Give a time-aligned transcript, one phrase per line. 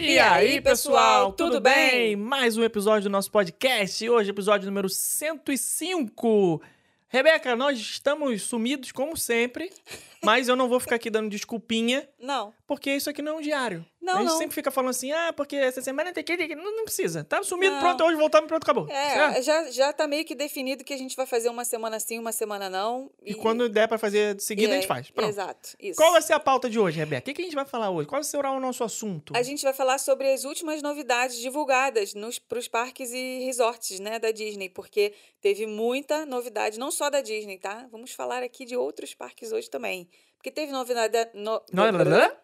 [0.00, 2.14] E aí, pessoal, tudo bem?
[2.14, 4.08] Mais um episódio do nosso podcast.
[4.08, 6.62] Hoje, episódio número 105.
[7.08, 9.72] Rebeca, nós estamos sumidos como sempre,
[10.22, 12.54] mas eu não vou ficar aqui dando desculpinha, Não.
[12.66, 13.84] porque isso aqui não é um diário.
[14.08, 14.38] Não, a gente não.
[14.38, 16.36] sempre fica falando assim, ah, porque essa semana tem que...
[16.36, 17.22] tem que-" Não, não precisa.
[17.24, 17.80] Tá sumido, Não.
[17.80, 18.86] pronto, hoje voltamos, pronto, acabou.
[18.86, 19.36] Certo?
[19.36, 22.18] É, já, já tá meio que definido que a gente vai fazer uma semana sim,
[22.18, 23.10] uma semana não.
[23.24, 25.10] E quando der pra fazer de seguida, a gente é, faz.
[25.10, 25.28] Pronto.
[25.28, 25.96] Exato, isso.
[25.96, 27.20] Qual vai ser a pauta de hoje, Rebeca?
[27.20, 28.08] O que, que a gente vai falar hoje?
[28.08, 29.32] Qual será o nosso assunto?
[29.36, 34.18] A gente vai falar sobre as últimas novidades divulgadas nos, pros parques e resorts, né,
[34.18, 37.86] da Disney, porque teve muita novidade, não só da Disney, tá?
[37.90, 40.08] Vamos falar aqui de outros parques hoje também.
[40.36, 41.12] Porque teve novidade...
[41.12, 42.40] da- No, Não é nada?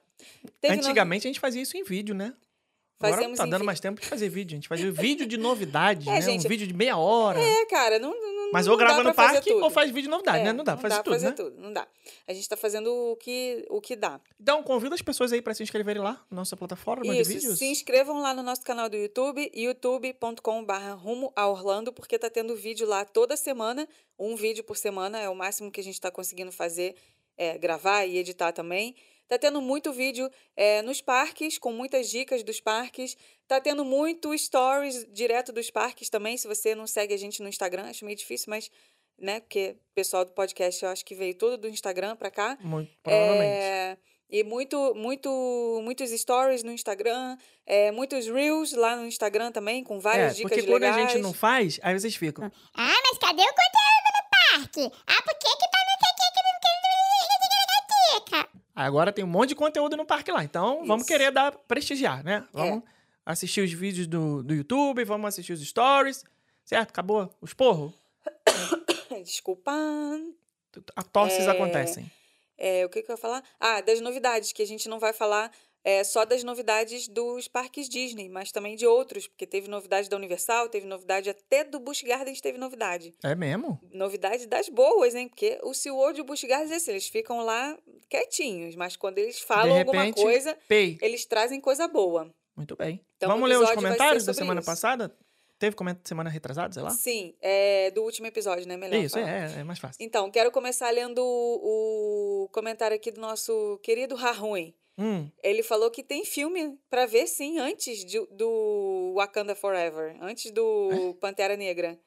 [0.61, 2.35] Teve no- Antigamente a gente fazia isso em vídeo, né?
[3.01, 4.55] Agora Fazemos tá em dando mais tempo de fazer vídeo.
[4.55, 6.21] A gente fazia vídeo de novidades, É, né?
[6.23, 7.39] gente, Um vídeo de meia hora.
[7.39, 10.09] É, cara, não, não Mas não ou grava dá no parque ou faz vídeo de
[10.09, 10.53] novidade, É, né?
[10.53, 11.33] Não dá pra fazer tudo, fazer né?
[11.33, 11.87] tudo, não dá.
[12.27, 14.21] A gente tá fazendo o que, o que dá.
[14.41, 17.59] Então, convida as pessoas aí pra se inscreverem lá na nossa plataforma de Isso, vídeos.
[17.59, 22.55] se inscrevam lá no nosso canal do YouTube, youtube.com.br rumo a Orlando, porque tá tendo
[22.57, 26.11] vídeo lá toda semana, um vídeo por semana, é o máximo que a gente tá
[26.11, 26.95] conseguindo fazer,
[27.37, 28.95] é, gravar e editar também.
[29.29, 33.17] Tá tendo muito vídeo é, nos parques, com muitas dicas dos parques.
[33.49, 36.37] Tá tendo muito stories direto dos parques também.
[36.37, 38.71] Se você não segue a gente no Instagram, acho meio difícil, mas,
[39.19, 42.59] né, porque o pessoal do podcast eu acho que veio tudo do Instagram pra cá.
[42.61, 43.45] Muito, provavelmente.
[43.45, 43.99] É,
[44.31, 47.37] e muito, muito, muitos stories no Instagram,
[47.67, 50.97] é, muitos reels lá no Instagram também, com várias É, dicas porque quando legais.
[51.07, 52.51] a gente não faz, aí vocês ficam.
[52.75, 54.31] Ah, mas cadê o conteúdo no
[54.91, 54.99] parque?
[55.07, 55.84] Ah, por que que tá
[58.75, 60.43] Agora tem um monte de conteúdo no parque lá.
[60.43, 61.07] Então, vamos Isso.
[61.13, 62.45] querer dar, prestigiar, né?
[62.53, 62.57] É.
[62.57, 62.83] Vamos
[63.25, 66.25] assistir os vídeos do, do YouTube, vamos assistir os stories.
[66.65, 66.91] Certo?
[66.91, 67.31] Acabou?
[67.41, 67.93] Os porros?
[69.25, 69.71] Desculpa.
[70.97, 71.51] A tosses É.
[71.51, 72.11] acontecem.
[72.57, 73.43] É, o que, que eu ia falar?
[73.61, 75.51] Ah, das novidades, que a gente não vai falar
[75.85, 80.17] é, só das novidades dos parques Disney, mas também de outros, porque teve novidade da
[80.17, 83.15] Universal, teve novidade até do Busch Gardens teve novidade.
[83.23, 83.79] É mesmo?
[83.93, 85.29] Novidade das boas, hein?
[85.29, 87.77] Porque o SeaWorld e o Busch Gardens, assim, eles ficam lá
[88.09, 90.97] quietinhos, mas quando eles falam de alguma repente, coisa, pei.
[91.03, 92.35] eles trazem coisa boa.
[92.57, 93.01] Muito bem.
[93.17, 94.67] Então, vamos ler os comentários da semana isso.
[94.67, 95.15] passada?
[95.59, 96.91] Teve comentário semana retrasada, sei lá?
[96.91, 98.77] Sim, é do último episódio, né?
[98.77, 99.31] Melhor Isso, falar.
[99.31, 100.05] é, é mais fácil.
[100.05, 104.75] Então, quero começar lendo o, o comentário aqui do nosso querido Rahuen.
[104.97, 110.53] Hum, Ele falou que tem filme pra ver, sim, antes de- do Wakanda Forever, antes
[110.53, 111.99] do Pantera Negra.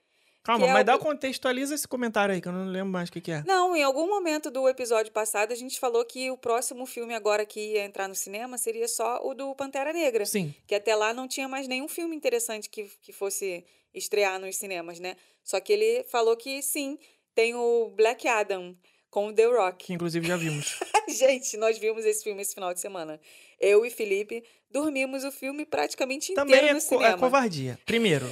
[0.43, 3.19] calma, é mas dá contextualiza esse comentário aí, que eu não lembro mais o que,
[3.19, 3.43] que é.
[3.45, 7.45] Não, em algum momento do episódio passado, a gente falou que o próximo filme agora
[7.45, 10.25] que ia entrar no cinema seria só o do Pantera Negra.
[10.25, 10.55] Sim.
[10.65, 14.97] Que até lá não tinha mais nenhum filme interessante que, que fosse estrear nos cinemas,
[15.01, 15.17] né?
[15.43, 16.97] Só que ele falou que sim,
[17.35, 18.73] tem o Black Adam
[19.09, 19.85] com o The Rock.
[19.85, 20.79] Que inclusive já vimos.
[21.07, 23.19] Gente, nós vimos esse filme esse final de semana.
[23.59, 27.15] Eu e Felipe dormimos o filme praticamente inteiro Também é, no co- cinema.
[27.15, 27.79] é covardia.
[27.85, 28.29] Primeiro,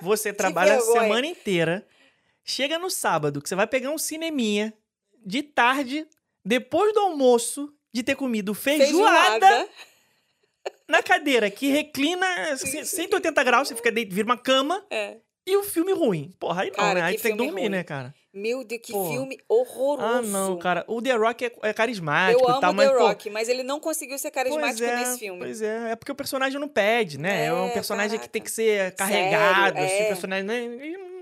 [0.00, 1.86] você trabalha a semana inteira,
[2.44, 4.72] chega no sábado, que você vai pegar um cineminha
[5.24, 6.06] de tarde,
[6.44, 9.68] depois do almoço, de ter comido feijoada,
[10.88, 13.02] na cadeira, que reclina Sim, c- sim.
[13.02, 15.18] 180 graus, você fica deitado, vira uma cama, É.
[15.46, 16.32] e o filme ruim.
[16.38, 17.02] Porra, aí não, Cara, né?
[17.02, 17.68] Aí tem que dormir, ruim.
[17.70, 18.14] né, cara?
[18.34, 19.08] Meu Deus, que Pô.
[19.10, 20.02] filme horroroso.
[20.18, 20.84] Ah, não, cara.
[20.88, 23.62] O The Rock é, é carismático Eu amo tal, The mas, pô, Rock, mas ele
[23.62, 25.38] não conseguiu ser carismático é, nesse filme.
[25.38, 27.46] Pois é, é porque o personagem não pede, né?
[27.46, 28.50] É, um É, personagem que tem caraca.
[28.50, 30.06] que ser carregado, Sério, assim, é.
[30.08, 30.44] personagem.
[30.44, 30.64] né?
[30.64, 31.13] E, Não,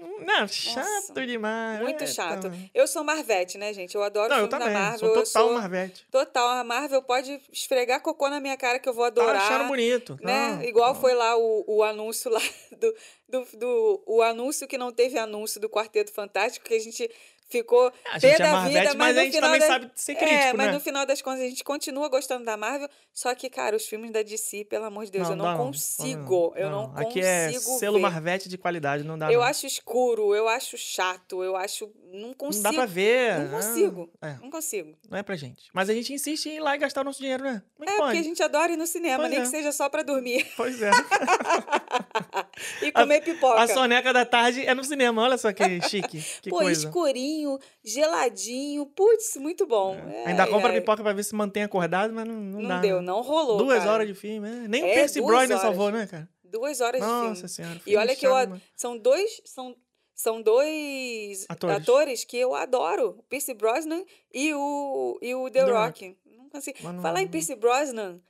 [0.48, 1.80] chato demais.
[1.80, 2.50] Muito é, chato.
[2.50, 2.56] tá.
[2.74, 3.94] Eu sou Marvete, né, gente?
[3.94, 4.74] Eu adoro Não, eu filme também.
[4.74, 4.98] da Marvel.
[4.98, 6.06] sou eu total sou Marvete.
[6.10, 6.48] total.
[6.48, 9.42] A Marvel pode esfregar cocô na minha cara que eu vou Tá adorar.
[9.42, 10.18] achando bonito.
[10.22, 10.50] né?
[10.56, 11.00] Não, Igual não.
[11.00, 12.40] foi lá o, o anúncio lá
[12.78, 12.94] do,
[13.28, 17.10] do, do- o anúncio que não teve anúncio do Quarteto Fantástico, que a gente
[17.52, 19.90] ficou A pé gente é da Marvete, vida, mas, mas, a gente também da- sabe
[19.94, 20.72] ser crítico, É, mas né?
[20.72, 24.10] no final das contas a gente continua gostando da Marvel, só que, cara, os filmes
[24.10, 27.52] da DC, pelo amor de Deus, eu não dá consigo, eu não, Aqui consigo é
[27.78, 28.02] selo ver.
[28.02, 29.46] Marvete de qualidade, não dá Eu não.
[29.46, 31.88] acho escuro, eu acho chato, eu acho...
[32.14, 32.64] Não consigo.
[32.64, 33.38] Não dá pra ver.
[33.38, 34.10] Não consigo.
[34.20, 34.94] É, Não consigo.
[35.08, 35.70] não é pra gente.
[35.72, 37.62] Mas a gente insiste em ir lá e gastar o nosso dinheiro, né?
[37.74, 38.02] Como É, pode?
[38.02, 39.42] porque a gente adora ir no cinema, Pois nem é.
[39.42, 40.90] que seja só pra dormir Pois é.
[42.82, 43.62] e comer pipoca.
[43.62, 46.22] A soneca da tarde é no cinema, olha só que chique.
[46.42, 46.86] Que Pô, coisa.
[46.86, 47.41] escurinho,
[47.82, 49.96] geladinho, putz, muito bom.
[50.26, 50.80] Ainda Ai, compra ai.
[50.80, 52.80] pipoca pra ver se mantém acordado, mas não, não, Não dá.
[52.80, 53.06] deu, né?
[53.06, 53.58] não rolou.
[53.58, 53.92] Duas cara.
[53.92, 54.66] horas de filme, né?
[54.68, 56.28] Nem o É, Percy Brosnan salvou, né, cara?
[56.44, 57.48] Duas horas de Nossa filme.
[57.48, 57.80] senhora.
[57.86, 58.32] E olha que eu,
[58.76, 59.74] são dois, são,
[60.14, 61.76] são dois Atores.
[61.76, 62.24] atores.
[62.24, 66.16] que eu adoro, o Pierce Brosnan e o, e o The, The Rock.
[66.36, 66.78] Não consigo.
[66.92, 68.20] Não- Falar em Pierce Brosnan,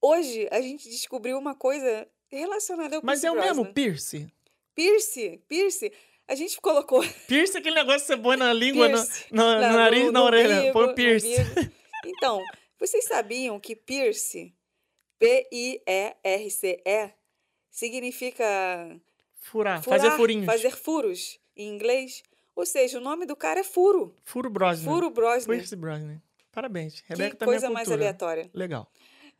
[0.00, 3.62] hoje a gente descobriu uma coisa relacionada ao Mas Pierce é o Brosnan.
[3.62, 4.32] mesmo Pierce.
[4.74, 5.92] Pierce, Pierce,
[6.28, 9.24] a gente colocou Pierce é aquele negócio que você põe na língua, no, Pierce.
[9.30, 10.54] no, no na- nariz, no- na orelha.
[10.58, 11.28] umbigo, Põe o no Pierce.
[12.04, 12.40] Então,
[12.78, 14.54] vocês sabiam que Pierce
[15.18, 17.10] P-I-E-R-C-E
[17.70, 18.44] significa
[19.38, 20.46] Furar, furar, fazer furinhos.
[20.46, 22.22] fazer furos em inglês.
[22.54, 24.14] Ou seja, o nome do cara é Furo.
[24.24, 24.84] Furo Brosnan.
[24.90, 25.54] Furo Brosnan.
[25.54, 26.20] Pierce Brosnan.
[26.52, 27.02] Parabéns.
[27.06, 28.50] Rebeca Que também coisa é mais aleatória.
[28.52, 28.90] Legal.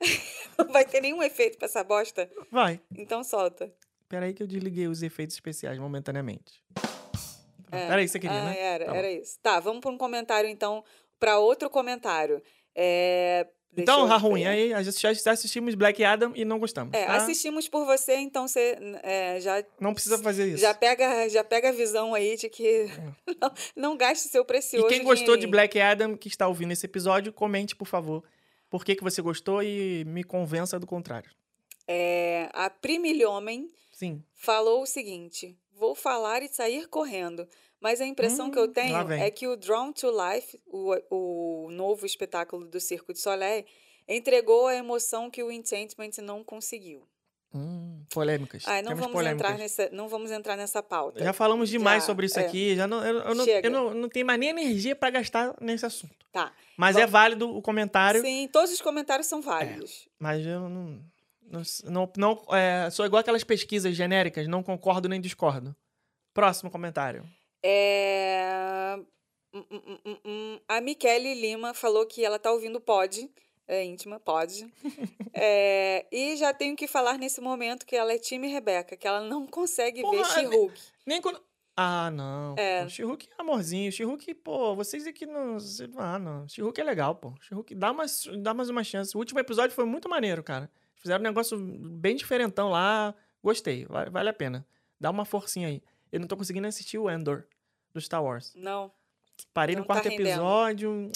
[0.59, 2.31] Não vai ter nenhum efeito pra essa bosta?
[2.51, 2.81] Vai.
[2.97, 3.73] Então solta.
[4.13, 6.63] Peraí que eu desliguei os efeitos especiais momentaneamente.
[7.71, 7.87] É.
[7.87, 8.61] Peraí, você queria, ah, né?
[8.61, 9.39] Era, Tá era isso.
[9.43, 10.85] Tá, vamos para um comentário, então,
[11.19, 12.43] para outro comentário.
[12.75, 14.07] É, Então,
[14.43, 14.49] ver.
[14.49, 16.93] aí a gente já assistimos Black Adam e não gostamos.
[16.93, 17.17] É, tá?
[17.17, 20.59] assistimos por você, então você é, já, Não precisa fazer isso.
[20.59, 22.89] já, pega, já pega a visão aí de que
[23.41, 24.45] não, não gaste seu É.
[24.45, 25.47] e precioso quem gostou de.
[25.47, 28.23] Black Adam, que está ouvindo esse episódio, comente, por favor,
[28.69, 31.31] por que, que você gostou e me convença do contrário.
[31.89, 33.71] É, a Primilha Homem
[34.07, 34.23] Sim.
[34.35, 37.47] falou o seguinte: vou falar e sair correndo.
[37.81, 41.71] Mas a impressão que eu Hum, tenho é que o Drawn to Life, o, o
[41.73, 43.65] novo espetáculo do Circo de Soleil,
[44.07, 47.03] entregou a emoção que o Enchantment não conseguiu.
[47.55, 48.63] Hum, polêmicas.
[48.67, 49.51] Ah, não Temos vamos, polêmicas.
[49.51, 51.23] entrar nessa, não vamos entrar nessa pauta.
[51.23, 52.47] Já falamos demais Já, sobre isso é.
[52.47, 52.75] aqui.
[52.77, 55.85] Já não, eu, eu não, eu não, não tenho mais nem energia para gastar nesse
[55.85, 56.15] assunto.
[56.33, 56.51] Tá.
[56.79, 58.23] Mas é Vamos- válido o comentário.
[58.23, 60.09] Sim, todos os comentários são válidos.
[60.19, 61.05] Mas eu não.
[61.83, 65.77] Não, não, é, sou igual aquelas pesquisas genéricas, não concordo nem discordo.
[66.33, 67.29] Próximo comentário.
[67.63, 68.99] É...
[69.55, 70.61] hum, hum, hum.
[70.67, 73.31] A Michele Lima falou que ela tá ouvindo Pod,
[73.69, 74.67] é íntima, Pod.
[75.35, 79.23] É, E já tenho que falar nesse momento que ela é time Rebeca, que ela
[79.23, 80.81] não consegue ver Porra, She-Hulk.
[81.07, 81.43] Nem quando.
[81.75, 82.55] Ah, não.
[82.59, 82.85] É.
[82.85, 83.89] O She-Hulk é amorzinho.
[83.89, 85.57] O She-Hulk, pô, vocês aqui não.
[85.97, 86.47] Ah, não.
[86.47, 87.35] She-Hulk é legal, pô.
[87.41, 89.17] She-Hulk dá, mais, dá mais uma chance.
[89.17, 90.71] O último episódio foi muito maneiro, cara.
[91.03, 93.15] Fizeram um negócio bem diferentão lá.
[93.43, 93.85] Gostei.
[93.87, 94.65] Vale, vale a pena.
[94.99, 95.83] Dá uma forcinha aí.
[96.11, 97.45] Eu não tô conseguindo assistir o Endor
[97.93, 98.53] do Star Wars.
[98.55, 98.91] Não.
[99.53, 100.29] Parei Não no tá quarto rendendo.
[100.29, 101.11] episódio.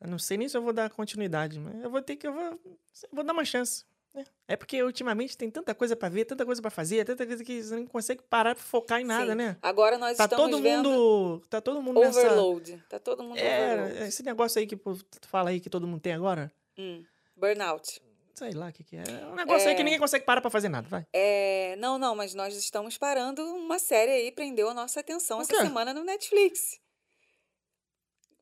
[0.00, 2.26] Eu não sei nem se eu vou dar continuidade, mas eu vou ter que.
[2.26, 2.78] Eu vou, eu
[3.10, 3.84] vou dar uma chance.
[4.14, 4.24] né?
[4.46, 7.62] É porque ultimamente tem tanta coisa pra ver, tanta coisa pra fazer, tanta coisa que
[7.62, 9.36] você não consegue parar pra focar em nada, Sim.
[9.38, 9.56] né?
[9.62, 11.42] Agora nós Tá estamos todo vendo mundo.
[11.48, 12.20] Tá todo mundo nessa.
[12.20, 12.84] overload.
[12.88, 13.96] Tá todo mundo overload.
[13.98, 16.52] É, esse negócio aí que tu fala aí que todo mundo tem agora.
[16.76, 17.04] Hum,
[17.36, 18.00] burnout.
[18.38, 19.02] Sei lá o que, que é.
[19.02, 19.84] É um negócio aí que É.
[19.84, 21.04] ninguém consegue parar pra fazer nada, vai.
[21.12, 25.54] É, não, não, mas nós estamos parando uma série aí, prendeu a nossa atenção essa
[25.56, 26.78] semana no Netflix.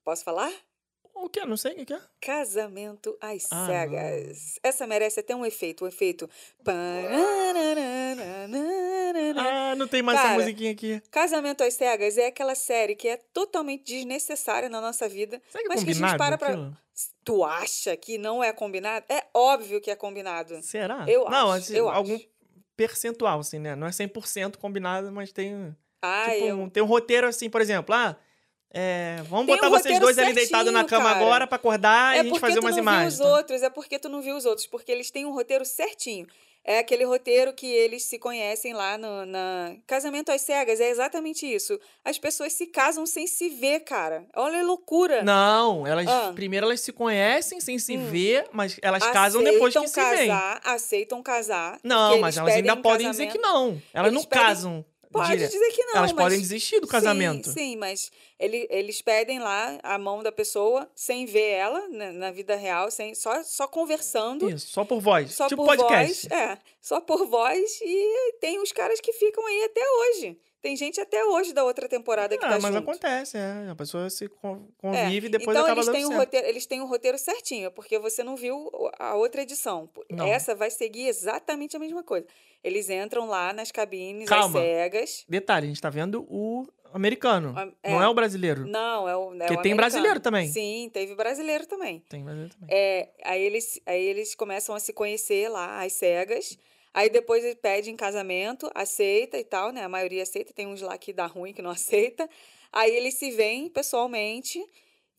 [0.04, 0.52] Posso falar?
[1.14, 1.42] O que?
[1.46, 2.00] Não sei o que, é.
[2.20, 4.58] Casamento às Ah, cegas.
[4.62, 6.28] Essa merece até um efeito, um efeito.
[9.36, 11.02] Ah, não tem mais essa Cara, musiquinha aqui.
[11.10, 15.66] Casamento às cegas é aquela série que é totalmente desnecessária na nossa vida, Será que
[15.66, 16.48] é mas que a gente para pra.
[16.48, 16.76] aquilo?
[17.26, 19.04] Tu acha que não é combinado?
[19.08, 20.62] É óbvio que é combinado.
[20.62, 21.04] Será?
[21.08, 22.28] Eu não, acho, assim, eu algum acho.
[22.76, 23.74] percentual, assim, né?
[23.74, 25.76] Não é 100% combinado, mas tem.
[26.00, 26.56] Ah, tipo, eu.
[26.60, 28.16] um- tem um roteiro assim, por exemplo, ah,
[28.72, 31.24] é, vamos Tem botar um vocês dois ali deitados na certinho, cama cara.
[31.24, 33.14] agora pra acordar e É a gente porque fazer tu umas não imagens.
[33.16, 33.30] viu tá?
[33.30, 36.26] os outros, é porque tu não viu os outros, porque eles têm um roteiro certinho.
[36.68, 41.46] É aquele roteiro que eles se conhecem lá no na Casamento às Cegas, é exatamente
[41.46, 41.78] isso.
[42.04, 44.26] As pessoas se casam sem se ver, cara.
[44.34, 45.22] Olha a loucura.
[45.22, 46.32] Não, elas Ah.
[46.34, 48.06] primeiro elas se conhecem sem se Hum.
[48.10, 50.28] ver, mas elas casam depois que se Aceitam veem.
[50.28, 51.78] casar, aceitam casar.
[51.84, 53.72] Não, mas elas ainda podem dizer que casamento.
[53.72, 53.82] não.
[53.94, 54.84] Elas Eles não pedem- casam.
[55.16, 56.24] Pode dizer que não, elas mas...
[56.24, 57.48] podem desistir do casamento.
[57.48, 62.12] Sim, sim, mas ele, eles pedem lá a mão da pessoa sem ver ela né,
[62.12, 64.48] na vida real, sem, só, só conversando.
[64.50, 65.32] Isso, só por voz.
[65.32, 66.28] Só tipo por podcast.
[66.28, 70.38] voz, é, só por voz e tem os caras que ficam aí até hoje.
[70.62, 72.88] Tem gente até hoje da outra temporada que Ah, tá mas junto.
[72.88, 73.68] acontece, é.
[73.68, 74.28] A pessoa se É,
[74.78, 76.20] convive e depois então acaba eles dando têm, um certo.
[76.20, 79.88] roteiro, eles têm um roteiro certinho, porque você não viu a outra edição.
[80.10, 80.26] Não.
[80.26, 82.26] Essa vai seguir exatamente a mesma coisa.
[82.62, 84.58] Eles entram lá nas cabines, Calma.
[84.60, 85.24] às cegas.
[85.28, 87.52] Detalhe, a gente tá vendo o americano.
[87.82, 87.90] É.
[87.90, 88.64] Não é o brasileiro.
[88.66, 89.34] Não, é o.
[89.34, 89.76] É Porque o tem americano.
[89.76, 90.48] brasileiro também.
[90.48, 92.02] Sim, teve brasileiro também.
[92.08, 92.68] Tem brasileiro também.
[92.76, 96.56] É, aí, eles, aí eles começam a se conhecer lá, às cegas.
[96.96, 99.84] Aí depois ele pede em casamento, aceita e tal, né?
[99.84, 102.26] A maioria aceita, tem uns lá que dá ruim, que não aceita.
[102.72, 104.58] Aí eles se veem pessoalmente.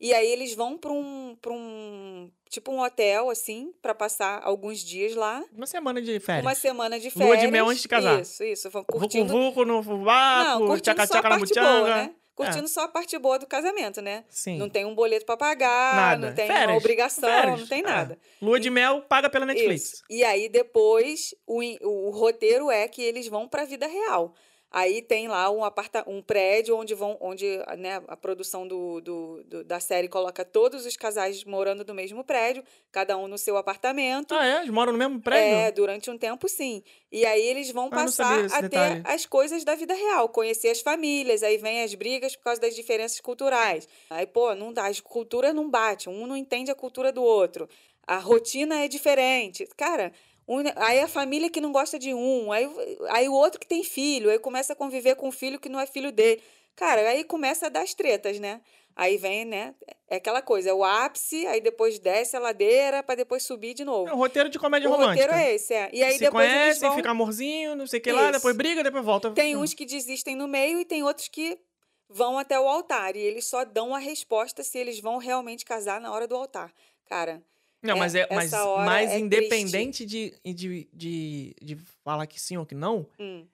[0.00, 2.30] E aí eles vão para um, pra um.
[2.50, 5.44] Tipo um hotel, assim, para passar alguns dias lá.
[5.52, 6.44] Uma semana de férias.
[6.44, 7.40] Uma semana de Lua férias.
[7.42, 8.20] de mel antes de casar.
[8.22, 8.70] Isso, isso.
[8.70, 9.26] Vão Vucu curtindo.
[9.32, 12.14] vucu no Não, fubaco, curtindo tchaca só a tchaca parte boa, né?
[12.44, 14.24] Curtindo só a parte boa do casamento, né?
[14.30, 14.56] Sim.
[14.58, 16.26] Não tem um boleto para pagar, Nada.
[16.28, 17.60] não tem uma Férias, obrigação, férias.
[17.60, 17.82] não tem É.
[17.82, 18.18] nada.
[18.40, 19.82] Lua de mel paga pela Netflix.
[19.94, 20.02] Isso.
[20.08, 24.34] E aí depois o, o roteiro é que eles vão para a vida real.
[24.70, 27.46] Aí tem lá um, aparta um prédio onde vão, onde
[27.78, 32.22] né, a produção do, do, do- da série coloca todos os casais morando no mesmo
[32.22, 34.34] prédio, cada um no seu apartamento.
[34.34, 34.56] Ah, é?
[34.58, 35.56] Eles moram no mesmo prédio?
[35.58, 36.82] É, durante um tempo, sim.
[37.10, 39.02] E aí eles vão Ah, passar a detalhe.
[39.02, 42.60] ter as coisas da vida real, conhecer as famílias, aí vem as brigas por causa
[42.60, 43.88] das diferenças culturais.
[44.10, 47.66] Aí, pô, não dá, as culturas não batem, um não entende a cultura do outro.
[48.06, 49.66] A rotina é diferente.
[49.76, 50.12] Cara,
[50.48, 52.68] um- aí a família que não gosta de um, aí,
[53.10, 55.78] aí o outro que tem filho, aí começa a conviver com o filho que não
[55.78, 56.42] é filho dele.
[56.74, 58.60] Cara, aí começa a dar as tretas, né?
[58.96, 59.74] Aí vem, né?
[60.08, 63.84] É aquela coisa, é o ápice, aí depois desce a ladeira para depois subir de
[63.84, 64.08] novo.
[64.08, 65.26] É um roteiro de comédia O romântica.
[65.26, 65.88] roteiro é esse, é.
[65.92, 66.96] E aí Se depois eles conhecem, vão...
[66.96, 68.32] fica amorzinho, não sei o que lá, Isso.
[68.32, 69.30] depois briga, depois volta.
[69.30, 69.60] Tem Hum.
[69.60, 71.60] uns que desistem no meio e tem outros que
[72.08, 73.14] vão até o altar.
[73.14, 76.72] E eles só dão a resposta se eles vão realmente casar na hora do altar.
[77.06, 77.40] Cara,
[77.82, 82.26] Não, É, mas é mas essa hora mais é independente de, de, de, de falar
[82.26, 83.46] que sim ou que não, hum,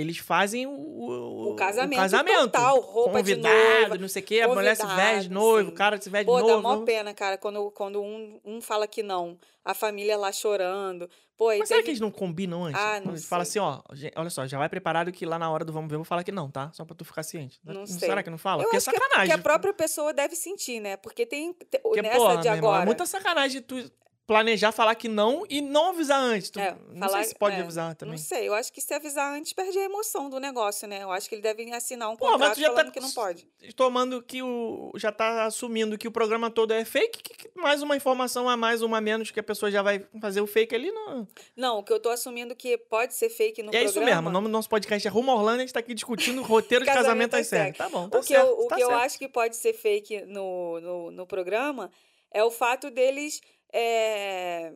[0.00, 2.40] eles fazem o, o, O casamento casamento.
[2.50, 5.70] total, roupa de Convidado, noiva, não sei o quê, a mulher se veste de noivo,
[5.70, 6.62] o cara se veste pô, de dá novo.
[6.62, 9.38] mó pena, cara, quando, quando um, um fala que não.
[9.64, 11.08] A família lá chorando.
[11.36, 11.90] Pô, Mas será que teve...
[11.92, 12.80] eles não combinam antes?
[12.80, 13.80] Ah, não Eles falam assim, ó,
[14.16, 16.22] olha só, já vai preparado que lá na hora do vamos ver eu vou falar
[16.24, 16.70] que não, tá?
[16.72, 17.58] Só pra tu ficar ciente.
[17.64, 17.98] Não sei.
[18.08, 18.62] Será que não fala?
[18.62, 19.26] Eu Porque é que, é- sacanagem.
[19.26, 20.96] que a própria pessoa deve sentir, né?
[20.98, 21.52] Porque tem...
[21.54, 22.82] te- Porque, nessa porra, de meu irmão, agora...
[22.82, 23.90] é muita sacanagem tu
[24.30, 26.50] planejar falar que não e não avisar antes.
[26.50, 28.12] Tu- É, não falar- sei se pode é, avisar também.
[28.14, 31.02] Não sei, eu acho que se avisar antes perde a emoção do negócio, né?
[31.02, 33.00] Eu acho que eles devem assinar um Pô, mas contrato tu já tá falando que
[33.00, 33.48] não pode.
[33.74, 34.92] tomando que o.
[34.94, 38.56] Já tá assumindo que o programa todo é fake, que, que mais uma informação a
[38.56, 40.92] mais, uma a menos, que a pessoa já vai fazer o fake ali.
[40.92, 41.26] Não...
[41.56, 43.90] Não, o que eu tô assumindo que pode ser fake no é programa...
[43.90, 44.28] isso mesmo.
[44.28, 46.90] O nome do nosso podcast é Rumo Orlando, a gente tá aqui discutindo roteiro de
[46.94, 47.76] casamento às cegas.
[47.76, 48.46] Tá bom, tá o que, certo.
[48.46, 49.00] eu, o tá que eu certo.
[49.02, 51.90] acho que pode ser fake no, no, no programa
[52.30, 53.40] é o fato deles.
[53.72, 54.72] É,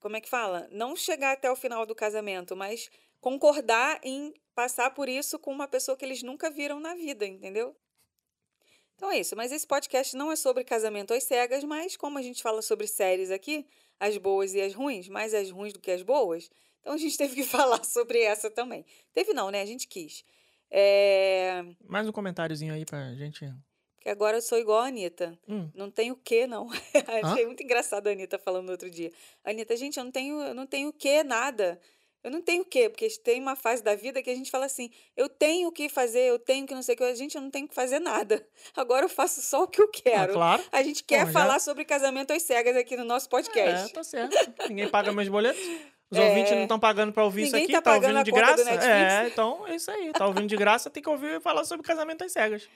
[0.00, 0.68] como é que fala?
[0.70, 2.90] Não chegar até o final do casamento, mas
[3.20, 7.76] concordar em passar por isso com uma pessoa que eles nunca viram na vida, entendeu?
[8.94, 9.36] Então é isso.
[9.36, 12.86] Mas esse podcast não é sobre casamento às cegas, mas como a gente fala sobre
[12.86, 13.66] séries aqui,
[14.00, 16.50] as boas e as ruins, mais as ruins do que as boas,
[16.80, 18.84] então a gente teve que falar sobre essa também.
[19.12, 19.62] Teve não, né?
[19.62, 20.24] A gente quis.
[20.70, 21.64] É...
[21.88, 23.44] Mais um comentáriozinho aí pra gente.
[24.08, 25.38] Porque agora eu sou igual a Anitta.
[25.46, 25.68] Hum.
[25.74, 26.66] Não tenho o quê, não.
[27.22, 29.12] Achei muito engraçado a Anitta falando no outro dia.
[29.44, 31.78] Anitta, gente, eu não tenho, eu não tenho o quê, nada.
[32.24, 34.64] Eu não tenho o quê, porque tem uma fase da vida que a gente fala
[34.66, 37.14] assim, eu tenho o que fazer, eu tenho que não sei o que.
[37.14, 38.44] Gente, eu não tenho que fazer nada.
[38.74, 40.32] Agora eu faço só o que eu Ah, quero.
[40.32, 40.64] claro.
[40.72, 43.92] A gente quer já- falar sobre casamento às cegas aqui no nosso É, podcast.
[43.92, 44.34] tá certo.
[44.70, 45.62] Ninguém paga meus boletos.
[46.10, 46.26] Os É.
[46.28, 48.30] ouvintes não estão pagando pra ouvir Ninguém isso aqui, tá tá, pagando ouvindo a de
[48.32, 48.70] graça.
[48.90, 50.10] É, então é isso aí.
[50.12, 52.66] Tá ouvindo de graça, tem que ouvir e falar sobre casamento às cegas.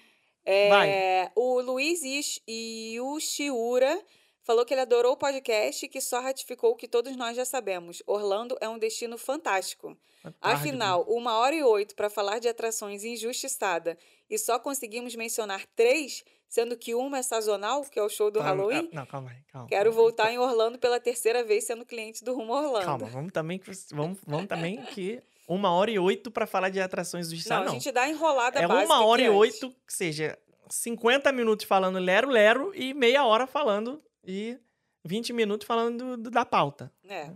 [0.45, 2.01] É, o Luiz
[2.49, 4.01] Yushiura
[4.45, 7.45] falou que ele adorou o podcast e que só ratificou o que todos nós já
[7.45, 8.03] sabemos.
[8.07, 9.97] Orlando é um destino fantástico.
[10.23, 13.99] Tarde, Afinal, uma hora e oito para falar de atrações injustiçada
[14.31, 18.39] e só conseguimos mencionar três, sendo que uma é sazonal, que é o show do
[18.39, 18.89] Tá, Halloween.
[18.93, 19.69] Não, calma aí, calma.
[19.69, 22.85] Quero voltar em Orlando pela terceira vez sendo cliente do Rumo Orlando.
[22.85, 26.81] Calma, vamos também, que- vamos, vamos também que uma hora e oito pra falar de
[26.81, 27.73] atrações do Não, Estado, a não.
[27.75, 29.39] gente dá enrolada É uma hora e antes.
[29.39, 30.39] oito, que seja
[30.71, 34.59] 50 minutos falando lero-lero e meia hora falando e
[35.05, 36.93] 20 minutos falando do- da pauta.
[37.09, 37.31] É.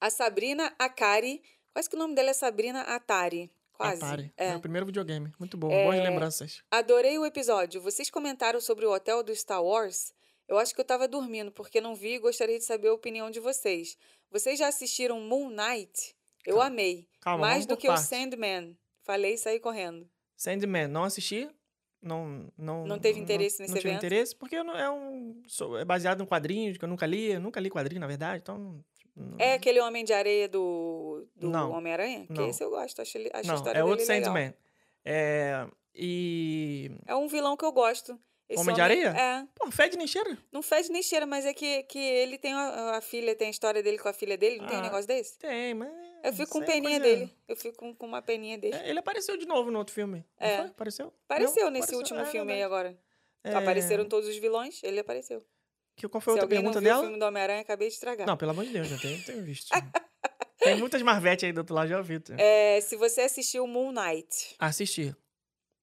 [0.00, 1.42] A Sabrina Akari,
[1.72, 3.50] quase que o nome dela é Sabrina Atari.
[3.72, 4.02] Quase.
[4.02, 4.32] Atari.
[4.36, 4.50] É.
[4.50, 5.32] Meu primeiro videogame.
[5.38, 6.62] Muito bom, boas lembranças.
[6.70, 7.80] Adorei o episódio.
[7.80, 10.12] Vocês comentaram sobre o hotel do Star Wars?
[10.48, 13.30] Eu acho que eu tava dormindo porque não vi e gostaria de saber a opinião
[13.30, 13.96] de vocês.
[14.30, 16.16] Vocês já assistiram Moon Knight?
[16.48, 16.66] Eu Calma.
[16.66, 17.08] amei.
[17.20, 18.06] Calma, Mais do que partes.
[18.06, 18.76] o Sandman.
[19.04, 20.08] Falei e saí correndo.
[20.36, 21.48] Sandman, não assisti.
[22.00, 24.04] Não, não, Não teve interesse nesse não tive evento?
[24.06, 25.42] interesse, porque eu não- é um.
[25.48, 27.32] sou- é baseado em quadrinhos que eu nunca li.
[27.32, 28.56] Eu nunca li quadrinho, na verdade, então.
[29.16, 31.72] não- É aquele Homem de Areia do, do Não.
[31.72, 32.24] Homem-Aranha?
[32.28, 32.48] Que Não.
[32.48, 33.02] esse eu gosto.
[33.02, 34.24] Acho, acho a Não, história é outro legal.
[34.24, 34.54] Sandman.
[35.04, 35.66] É.
[35.92, 36.92] E.
[37.04, 38.16] É um vilão que eu gosto.
[38.48, 39.08] Esse Homem de Areia?
[39.08, 39.46] É.
[39.54, 40.38] Pô, fede nem cheira.
[40.50, 43.50] Não fede nem cheira, mas é que, que ele tem a, a filha, tem a
[43.50, 44.58] história dele com a filha dele.
[44.58, 45.38] Não tem um Ah, negócio desse?
[45.38, 45.90] Tem, mas.
[46.24, 47.34] Eu fico com é peninha coisa- dele.
[47.46, 48.74] Eu fico com, com uma peninha dele.
[48.74, 50.24] É, ele apareceu de novo no outro filme.
[50.40, 50.56] não É.
[50.56, 50.66] foi?
[50.66, 51.12] Apareceu?
[51.26, 51.70] Apareceu Não?
[51.72, 52.98] nesse Apareceu, último é filme aí agora.
[53.44, 55.44] É, Apareceram todos os vilões, ele apareceu.
[55.94, 57.02] Que, qual foi a outra pergunta viu o dela?
[57.02, 58.26] filme do Homem-Aranha, acabei de estragar.
[58.26, 59.68] Não, pelo amor de Deus, já tenho, tenho visto.
[60.58, 62.20] Tem muitas Marvete aí do outro lado, já ouvi.
[62.36, 65.14] É, se você assistiu Moon Knight, Assisti.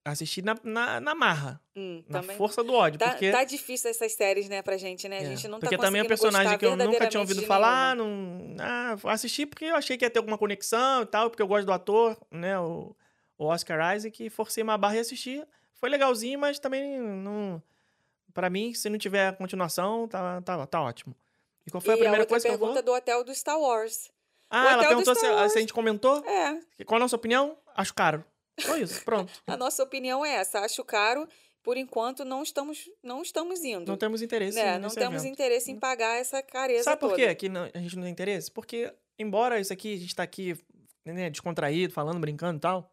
[0.06, 1.60] Assisti na, na, na marra.
[1.76, 2.38] hum, Na também.
[2.38, 3.00] força do ódio.
[3.00, 5.18] Tá, porque tá difícil essas séries, né, pra gente, né?
[5.18, 7.42] A É, gente não tá Porque também é um personagem que eu nunca tinha ouvido
[7.42, 7.96] falar.
[7.96, 11.48] Não, ah, assisti porque eu achei que ia ter alguma conexão e tal, porque eu
[11.48, 12.60] gosto do ator, né?
[12.60, 12.96] O,
[13.36, 15.44] o Oscar Isaac, e forcei uma barra e assisti.
[15.74, 17.60] Foi legalzinho, mas também não.
[18.32, 21.16] Pra mim, se não tiver continuação, tá, tá, tá ótimo.
[21.66, 23.60] E qual foi a e primeira outra coisa que eu pergunta do hotel do Star
[23.60, 24.12] Wars.
[24.52, 26.24] Ah, ela hotel do perguntou se, se a gente comentou.
[26.28, 27.58] É, Qual a nossa opinião?
[27.76, 28.24] Acho caro.
[28.60, 29.32] Só isso, pronto.
[29.48, 30.60] A nossa opinião é essa.
[30.60, 31.28] Acho caro.
[31.64, 33.88] Por enquanto, não estamos, não estamos indo.
[33.88, 34.78] Não temos interesse né?
[34.78, 35.34] Não temos evento.
[35.34, 38.52] interesse em pagar essa careza Sabe por quê que não- a gente não tem interesse?
[38.52, 40.56] Porque, embora isso aqui, a gente tá aqui
[41.04, 42.92] né, descontraído, falando, brincando e tal,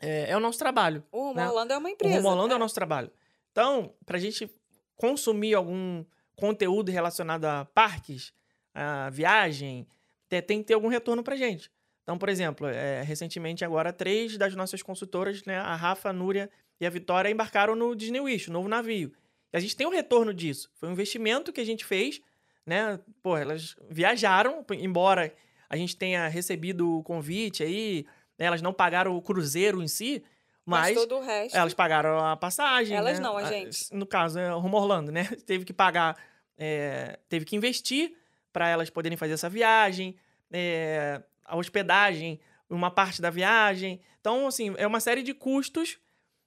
[0.00, 1.04] é, é o nosso trabalho.
[1.12, 1.46] O Rumo né?
[1.46, 2.16] Orlando é uma O empresa.
[2.16, 2.60] Rumo Orlando é o é.
[2.60, 3.10] nosso trabalho.
[3.52, 4.50] Então, pra gente
[4.96, 6.02] consumir algum
[6.36, 8.32] conteúdo relacionado a parques,
[8.74, 9.86] a viagem,
[10.26, 11.70] te- tem que ter algum retorno pra gente.
[12.02, 16.50] Então, por exemplo, é, recentemente agora, três das nossas consultoras, né, a Rafa, a Núria
[16.80, 19.12] e a Vitória, embarcaram no Disney Wish, o novo navio.
[19.52, 20.70] E a gente tem um retorno disso.
[20.74, 22.20] Foi um investimento que a gente fez,
[22.64, 22.98] né?
[23.22, 25.32] Pô, elas viajaram, embora
[25.68, 28.06] a gente tenha recebido o convite aí,
[28.38, 30.24] né, elas não pagaram o cruzeiro em si,
[30.64, 31.56] Mas, mas todo o resto.
[31.56, 32.96] elas pagaram a passagem.
[32.96, 33.24] Elas né?
[33.24, 33.92] não, a gente.
[33.94, 35.24] No caso, é o Rumo Orlando, né?
[35.46, 36.16] Teve que pagar,
[36.58, 38.16] é, teve que investir
[38.52, 40.16] para elas poderem fazer essa viagem,
[40.52, 44.00] é, a hospedagem, uma parte da viagem.
[44.20, 45.98] Então, assim, é uma série de custos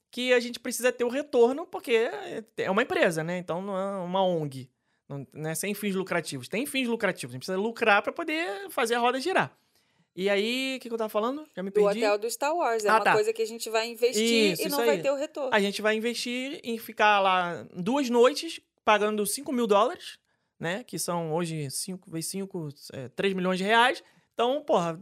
[0.10, 2.10] que a gente precisa ter o retorno, porque
[2.58, 3.38] é uma empresa, né?
[3.40, 4.70] Então não é uma ONG.
[5.10, 6.48] Não, é sem fins lucrativos.
[6.48, 7.34] Tem fins lucrativos.
[7.34, 9.56] A gente precisa lucrar para poder fazer a roda girar.
[10.16, 11.44] E aí, o que, que eu tava falando?
[11.56, 11.98] Já me perdi.
[11.98, 12.86] hotel do Star Wars.
[12.86, 13.14] É Ah, uma tá.
[13.14, 15.50] coisa que a gente vai investir Isso, e não vai ter o retorno.
[15.52, 20.20] A gente vai investir em ficar lá duas noites, pagando 5 mil dólares,
[20.60, 20.84] né?
[20.84, 22.70] Que são hoje 5 vezes 5,
[23.16, 24.04] 3 milhões de reais.
[24.34, 25.00] Então, porra,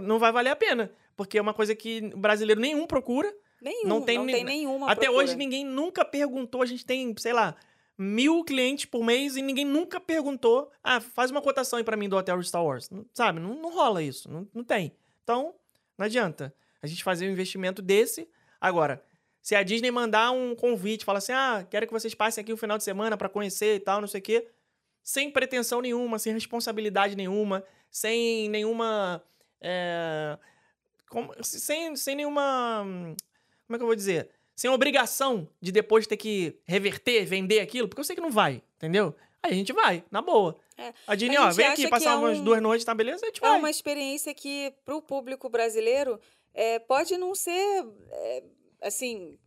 [0.00, 0.90] não vai valer a pena.
[1.16, 3.32] Porque é uma coisa que o brasileiro nenhum procura.
[3.60, 5.24] Nenhum, não não tem tem, nem- nenhuma Até procura.
[5.24, 6.62] hoje ninguém nunca perguntou.
[6.62, 7.54] A gente tem, sei lá,
[7.96, 10.70] mil clientes por mês e ninguém nunca perguntou.
[10.82, 12.90] Ah, faz uma cotação aí pra mim do hotel Star Wars.
[12.90, 13.38] Não- sabe?
[13.38, 14.28] Não, não rola isso.
[14.30, 14.96] Não, não tem.
[15.22, 15.54] Então,
[15.96, 18.28] não adianta a gente fazer um investimento desse.
[18.60, 19.04] Agora,
[19.40, 22.56] se a Disney mandar um convite, fala assim: ah, quero que vocês passem aqui o
[22.56, 24.48] final de semana pra conhecer e tal, não sei o quê.
[25.04, 27.62] Sem pretensão nenhuma, sem responsabilidade nenhuma,
[27.92, 29.22] sem nenhuma.
[29.60, 30.36] é,
[31.08, 32.82] como- sem, sem nenhuma.
[32.84, 33.14] hum,
[33.66, 34.28] Como é que eu vou dizer?
[34.56, 38.60] Sem obrigação de depois ter que reverter, vender aquilo, porque eu sei que não vai,
[38.76, 39.14] entendeu?
[39.42, 40.56] Aí a gente vai, na boa.
[40.76, 43.24] É, A a ó, vem aqui que passar é umas um- duas noites, tá beleza?
[43.24, 43.58] A gente É vai.
[43.58, 46.18] uma experiência que, para o público brasileiro,
[46.54, 48.42] é, pode não ser, é,
[48.82, 49.38] assim,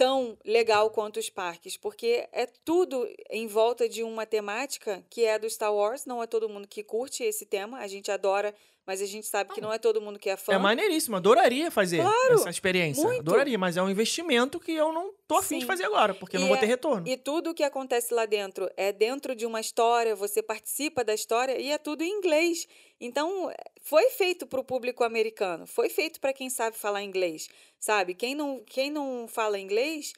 [0.00, 5.38] tão legal quanto os parques, porque é tudo em volta de uma temática que é
[5.38, 6.06] do Star Wars.
[6.06, 8.54] Não é todo mundo que curte esse tema, a gente adora,
[8.90, 10.52] mas a gente sabe que não é todo mundo que é fã.
[10.52, 13.04] É maneiríssimo, adoraria fazer Claro, essa experiência.
[13.04, 13.20] muito.
[13.20, 16.40] Adoraria, mas é um investimento que eu não tô afim de fazer agora, porque eu
[16.40, 17.06] não E vou é- ter retorno.
[17.06, 21.56] E tudo que acontece lá dentro é dentro de uma história, você participa da história
[21.60, 22.66] e é tudo em inglês.
[23.00, 23.48] Então,
[23.80, 27.48] foi feito para o público americano, foi feito para quem sabe falar inglês,
[27.78, 28.12] sabe?
[28.12, 30.12] Quem não, quem não fala inglês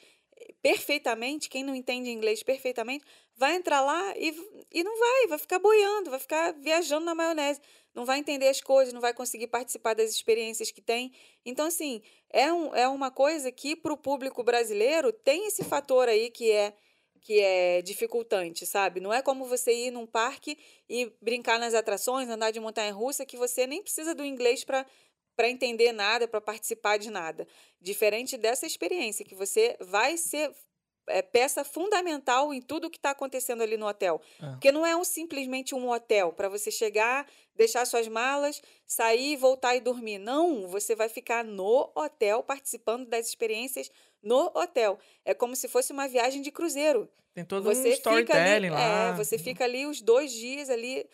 [0.63, 3.05] perfeitamente, quem não entende inglês perfeitamente,
[3.37, 4.33] vai entrar lá e,
[4.71, 7.61] e não vai, vai ficar boiando, vai ficar viajando na maionese,
[7.93, 11.13] não vai entender as coisas, não vai conseguir participar das experiências que tem.
[11.45, 16.09] Então, assim, é, um, é uma coisa que para o público brasileiro tem esse fator
[16.09, 16.73] aí que é
[17.25, 18.99] que é dificultante, sabe?
[18.99, 23.37] Não é como você ir num parque e brincar nas atrações, andar de montanha-russa, que
[23.37, 24.85] você nem precisa do inglês para
[25.37, 27.47] para entender nada, para participar de nada.
[27.81, 30.53] Diferente dessa experiência, que você vai ser
[31.09, 34.21] é, peça fundamental em tudo que está acontecendo ali no hotel.
[34.41, 34.51] É.
[34.51, 39.77] Porque não é um, simplesmente um hotel para você chegar, deixar suas malas, sair, voltar
[39.77, 40.19] e dormir.
[40.19, 43.91] Não, você vai ficar no hotel participando das experiências
[44.23, 44.99] no hotel.
[45.25, 47.09] É como se fosse uma viagem de cruzeiro.
[47.35, 49.09] Tem todo você um fica storytelling ali, lá.
[49.09, 51.07] É, você fica ali os dois dias ali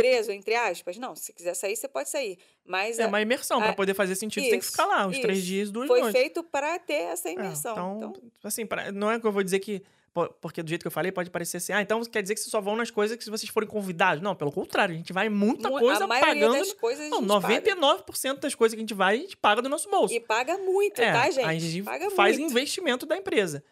[0.00, 0.96] preso, entre aspas.
[0.98, 2.38] Não, se quiser sair, você pode sair.
[2.64, 5.06] Mas É a- uma imersão, pra a- poder fazer sentido, tem que isso, ficar lá,
[5.06, 5.46] uns três isso.
[5.46, 6.20] dias e duas foi noites.
[6.20, 7.72] feito para ter essa É, imersão.
[7.72, 9.82] então, então, assim, pra- não é que eu vou dizer que.
[10.12, 12.40] po- Porque do jeito que eu falei, pode parecer assim, ah, então quer dizer que
[12.40, 14.20] vocês só vão nas coisas que se vocês forem convidados.
[14.20, 16.58] Não, pelo contrário, a gente vai muita mu- coisa a maioria pagando.
[16.58, 17.44] das coisas Não, gente paga.
[17.44, 20.12] 99% das coisas que a gente vai, a gente paga do nosso bolso.
[20.12, 21.44] E paga muito, É, tá, gente?
[21.46, 22.50] A gente paga faz muito.
[22.50, 23.62] investimento da empresa.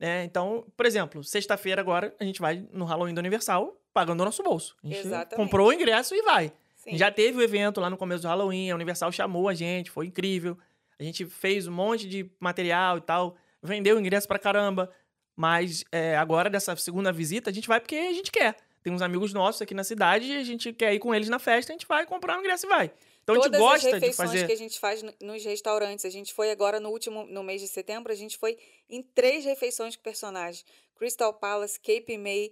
[0.00, 0.22] né?
[0.22, 4.42] então, por exemplo, sexta-feira agora, a gente vai no Halloween do Universal pagando o nosso
[4.44, 4.76] bolso.
[4.84, 5.34] A gente Exatamente.
[5.36, 6.52] comprou o ingresso e vai.
[6.76, 6.96] Sim.
[6.96, 10.06] Já teve o evento lá no começo do Halloween, a Universal chamou a gente, foi
[10.06, 10.56] incrível.
[11.00, 14.88] A gente fez um monte de material e tal, vendeu o ingresso pra caramba.
[15.34, 18.56] Mas é, agora, dessa segunda visita, a gente vai porque a gente quer.
[18.82, 21.38] Tem uns amigos nossos aqui na cidade e a gente quer ir com eles na
[21.40, 22.90] festa, a gente vai comprar o ingresso e vai.
[23.22, 24.46] Então a gente Todas gosta as de refeições fazer.
[24.46, 26.04] que a gente faz no- nos restaurantes.
[26.04, 28.56] A gente foi agora no último, no mês de setembro, a gente foi
[28.88, 30.64] em três refeições com personagens.
[30.96, 32.50] Crystal Palace, Cape May,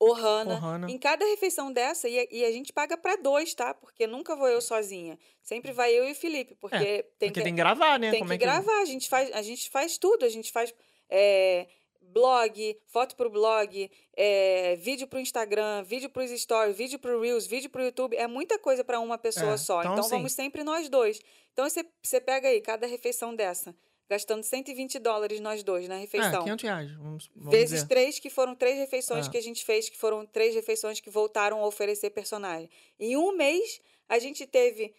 [0.00, 0.54] Ohana.
[0.54, 0.90] Ohana.
[0.90, 3.72] Em cada refeição dessa, e a, e a gente paga para dois, tá?
[3.74, 5.18] Porque nunca vou eu sozinha.
[5.42, 6.78] Sempre vai eu e o Felipe, porque
[7.18, 8.10] tem Porque que, tem que gravar, né?
[8.10, 8.44] tem Como que é que...
[8.44, 8.80] gravar.
[8.80, 10.74] A gente, faz, a gente faz tudo, a gente faz
[11.08, 11.66] é,
[12.00, 17.70] blog, foto pro blog, é, vídeo pro Instagram, vídeo pros stories, vídeo pro Reels, vídeo
[17.70, 18.16] pro YouTube.
[18.16, 19.80] É muita coisa para uma pessoa É, só.
[19.80, 21.20] então, Então, vamos sempre nós dois.
[21.52, 23.74] Então você, você pega aí cada refeição dessa,
[24.08, 26.42] gastando 120 dólares nós dois na É, refeição.
[26.44, 26.90] 500 reais.
[26.92, 27.86] Vamos, vamos Vezes dizer.
[27.88, 29.30] três, que foram três refeições É.
[29.30, 32.68] que a gente fez, que foram três refeições que voltaram a oferecer personagem.
[32.98, 34.94] Em um mês, a gente teve.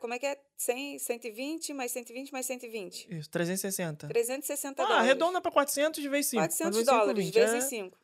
[0.00, 0.38] Como é que é?
[0.56, 3.08] 100, 120, mais 120, mais 120.
[3.10, 4.06] Isso, 360.
[4.06, 5.04] 360 Ah, dólares.
[5.04, 6.40] arredonda pra 400 vezes 5.
[6.42, 7.98] 400 dólares, vezes 5.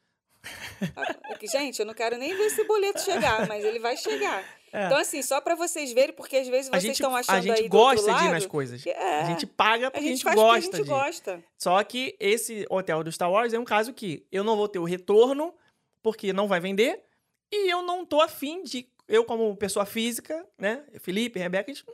[1.51, 4.45] Gente, eu não quero nem ver esse boleto chegar, mas ele vai chegar.
[4.73, 4.87] É.
[4.87, 7.63] Então, assim, só para vocês verem, porque às vezes A vocês estão achando a gente
[7.63, 8.87] aí gosta de ir lado, nas coisas.
[8.87, 9.21] é.
[9.21, 11.45] A gente paga A porque gente, a gente faz porque a gosta gente gosta.
[11.57, 14.79] Só que esse hotel do Star Wars é um caso que eu não vou ter
[14.79, 15.55] o retorno,
[16.03, 17.03] porque não vai vender,
[17.51, 18.87] e eu não tô afim de.
[19.09, 20.85] Eu, como pessoa física, né?
[21.01, 21.87] Felipe, Rebeca, a gente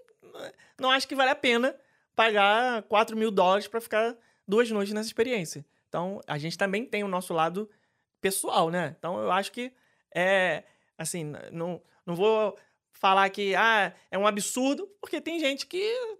[0.78, 1.76] não acho que vale a pena
[2.16, 5.64] pagar 4 mil dólares pra ficar duas noites nessa experiência.
[5.88, 7.70] Então, a gente também tem o nosso lado
[8.24, 8.96] pessoal, né?
[8.98, 9.70] Então, eu acho que
[10.14, 10.64] é.
[10.96, 12.56] Assim, não, não vou
[12.90, 16.16] falar que ah, é um absurdo, porque tem gente que,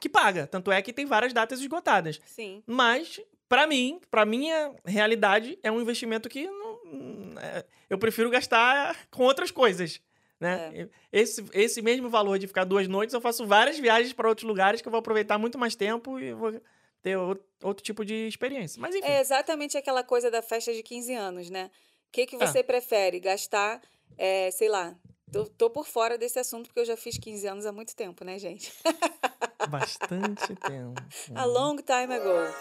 [0.00, 0.46] que paga.
[0.46, 2.20] Tanto é que tem várias datas esgotadas.
[2.24, 2.62] Sim.
[2.64, 8.96] Mas, pra mim, pra minha realidade, é um investimento que não, é, eu prefiro gastar
[9.10, 10.00] com outras coisas.
[10.38, 10.88] Né?
[11.10, 14.80] Esse, esse mesmo valor de ficar duas noites, eu faço várias viagens para outros lugares
[14.80, 16.60] que eu vou aproveitar muito mais tempo e vou
[17.02, 18.80] ter outro, tipo de experiência.
[18.80, 19.06] Mas enfim.
[19.06, 21.70] É exatamente aquela coisa da festa de 15 anos, né?
[22.08, 22.38] O que, que É.
[22.38, 23.20] você prefere?
[23.20, 23.80] Gastar,
[24.18, 24.96] é, sei lá.
[25.32, 28.24] Tô, tô por fora desse assunto porque eu já fiz 15 anos há muito tempo,
[28.24, 28.72] né, gente?
[29.68, 31.00] Bastante tempo.
[31.34, 32.54] A long time ago.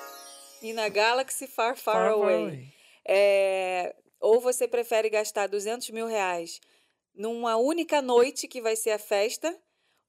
[0.62, 2.36] In a galaxy far, far, Far, far away.
[2.44, 2.74] away.
[3.08, 6.60] É, ou você prefere gastar 200 mil reais
[7.16, 9.58] numa única noite que vai ser a festa,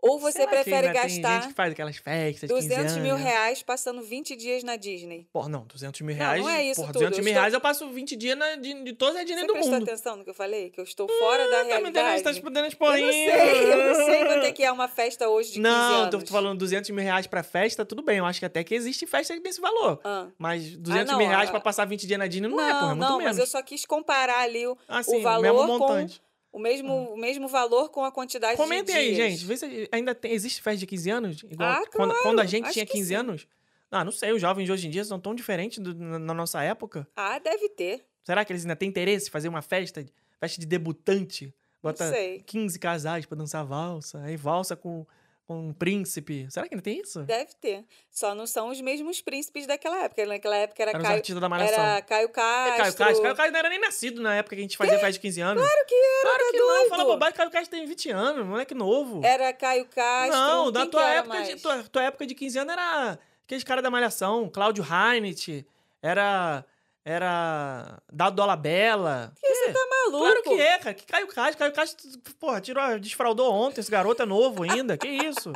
[0.02, 2.68] ou você Será que prefere ainda Tem gastar gente que faz aquelas festas de 15
[2.68, 5.26] 200 mil reais passando 20 dias na Disney.
[5.32, 6.40] Pô, não, 200 mil Não, reais.
[6.42, 8.56] não é isso porra, tudo, 200 eu mil estou- reais eu passo 20 dias na,
[8.56, 9.82] de, de toda a Disney Você do prestou mundo.
[9.84, 10.70] atenção no que eu falei?
[10.70, 11.94] Que eu estou fora da Ah, tá me entendendo?
[11.94, 12.18] realidade.
[12.18, 13.14] Você tá explodindo as eu não porrinhas.
[13.14, 16.24] sei, eu não sei quanto é que é uma festa hoje de 15 Não, anos.
[16.24, 18.18] tô falando 200 mil reais pra festa, tudo bem.
[18.18, 20.00] Eu acho que até que existe festa desse valor.
[20.04, 20.26] Ah.
[20.38, 22.72] Mas 200 não, mil reais a- pra passar 20 dias na Disney não, Não, é,
[22.72, 23.32] porra, é muito não, menos.
[23.32, 26.22] mas eu só quis comparar ali o, Ah, o valor mesmo com montante.
[26.52, 29.30] O mesmo, o mesmo valor com a quantidade Comentem de aí, dias.
[29.32, 29.44] gente.
[29.44, 31.42] Vê se ainda tem, existe festa de 15 anos?
[31.44, 33.14] Igual Ah, quando, claro, quando a gente acho tinha que 15 sim.
[33.14, 33.46] anos?
[33.90, 36.34] Ah, não sei, os jovens de hoje em dia são tão diferentes do- na, na
[36.34, 37.06] nossa época.
[37.16, 38.04] Ah, deve ter.
[38.22, 40.04] Será que eles ainda têm interesse em fazer uma festa,
[40.38, 41.52] festa de debutante?
[41.82, 42.40] Bota Não sei.
[42.46, 45.06] 15 casais pra dançar valsa, aí valsa com,
[45.50, 46.46] com um príncipe.
[46.48, 47.24] Será que ainda tem isso?
[47.24, 47.84] Deve ter.
[48.08, 50.24] Só não são os mesmos príncipes daquela época.
[50.24, 51.82] Naquela época era Era Caio, da Malhação.
[51.84, 52.76] era Caio É, Castro.
[52.76, 53.22] Caio Castro.
[53.22, 55.40] Caio Castro não era nem nascido na época que a gente fazia festa de 15
[55.40, 55.64] anos.
[55.64, 56.88] Claro que era, Claro tá que não.
[56.88, 59.24] Fala bobagem, Caio Castro tem 20 anos, moleque novo.
[59.24, 60.38] Era Caio Castro.
[60.38, 61.60] não, da tua época, de, mais?
[61.62, 65.64] tua, tua época de 15 anos era aqueles caras da Malhação, Cláudio Heinert,
[66.00, 66.64] era...
[67.02, 69.32] Era Dado Dolabella.
[69.40, 70.18] Que você tá maluco?
[70.18, 70.94] Claro que é, cara.
[70.94, 71.58] Que Caio Castro.
[71.58, 73.80] Caio Castro, porra, tirou, desfraudou ontem.
[73.80, 74.96] Esse garoto é novo ainda.
[74.96, 75.52] Que isso?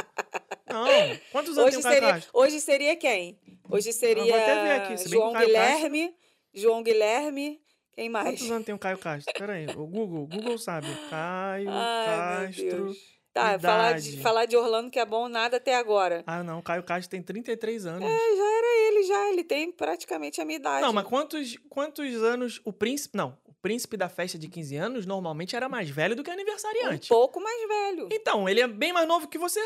[0.71, 0.87] Não.
[1.33, 2.31] Quantos anos Hoje tem o Caio seria, Castro?
[2.35, 3.39] hoje seria quem?
[3.69, 6.15] Hoje seria vou até ver aqui, se João Guilherme.
[6.53, 7.61] João Guilherme.
[7.93, 8.31] Quem mais?
[8.31, 9.33] Quantos anos tem o Caio Castro?
[9.39, 9.67] Pera aí.
[9.69, 10.89] O Google, o Google sabe.
[11.09, 12.93] Caio Ai, Castro.
[13.35, 16.23] Tá, falar de, falar de Orlando que é bom nada até agora.
[16.25, 16.61] Ah, não.
[16.61, 18.03] O Caio Castro tem 33 anos.
[18.09, 19.29] É, já era ele, já.
[19.33, 20.81] Ele tem praticamente a minha idade.
[20.83, 23.17] Não, mas quantos, quantos anos o príncipe.
[23.17, 26.33] Não, o príncipe da festa de 15 anos normalmente era mais velho do que um
[26.33, 27.09] aniversariante.
[27.09, 28.09] pouco mais velho.
[28.13, 29.61] Então, ele é bem mais novo que você.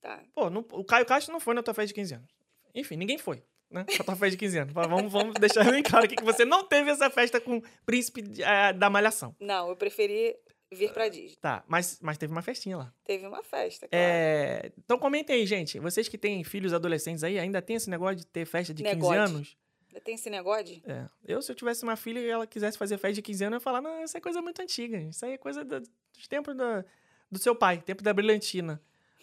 [0.00, 0.18] Tá.
[0.34, 2.28] Pô, não- o Caio Castro não foi na tua festa de 15 anos.
[2.74, 3.84] Enfim, ninguém foi, né?
[3.98, 4.72] Na tua festa de 15 anos.
[4.72, 8.22] Vamos, vamos deixar bem claro aqui que você não teve essa festa com o príncipe
[8.22, 9.36] de- eh, da Malhação.
[9.38, 10.34] Não, eu preferi
[10.74, 11.36] vir pra Disney.
[11.40, 12.94] Tá, mas, mas teve uma festinha lá.
[13.04, 14.04] Teve uma festa, claro.
[14.04, 15.78] É, então comentem aí, gente.
[15.78, 18.94] Vocês que têm filhos adolescentes aí, ainda tem esse negódio de ter festa de 15
[18.94, 19.20] Negócio.
[19.20, 19.56] anos?
[19.88, 20.80] Ainda Tem esse negócio?
[20.86, 21.06] É.
[21.26, 23.56] Eu, se eu tivesse uma filha e ela quisesse fazer festa de 15 anos, eu
[23.58, 24.98] ia falar, não, isso é coisa muito antiga.
[24.98, 26.84] Isso aí é coisa da- dos tempos da-
[27.30, 28.80] do seu pai, tempo da brilhantina.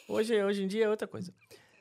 [0.08, 1.34] Hoje, hoje em dia é outra coisa.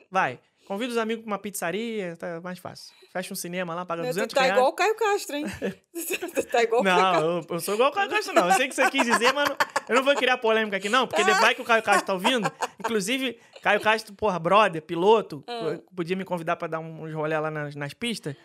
[0.09, 0.39] Vai.
[0.69, 2.93] Convida os amigos pra uma pizzaria, tá mais fácil.
[3.11, 4.55] Fecha um cinema lá, paga Meu, tu 200 tá reais.
[4.55, 5.45] igual o Caio Castro, hein?
[6.51, 7.21] tá igual o Caio Castro.
[7.27, 8.47] Não, eu, eu sou igual o Caio Castro, não.
[8.49, 9.57] Eu sei o que você quis dizer, mas não-
[9.89, 12.51] eu não vou criar polêmica aqui, não, porque vai que o Caio Castro tá ouvindo.
[12.79, 15.79] Inclusive, Caio Castro, porra, brother, piloto, Ah.
[15.95, 18.35] podia me convidar pra dar uns rolê lá nas, nas pistas,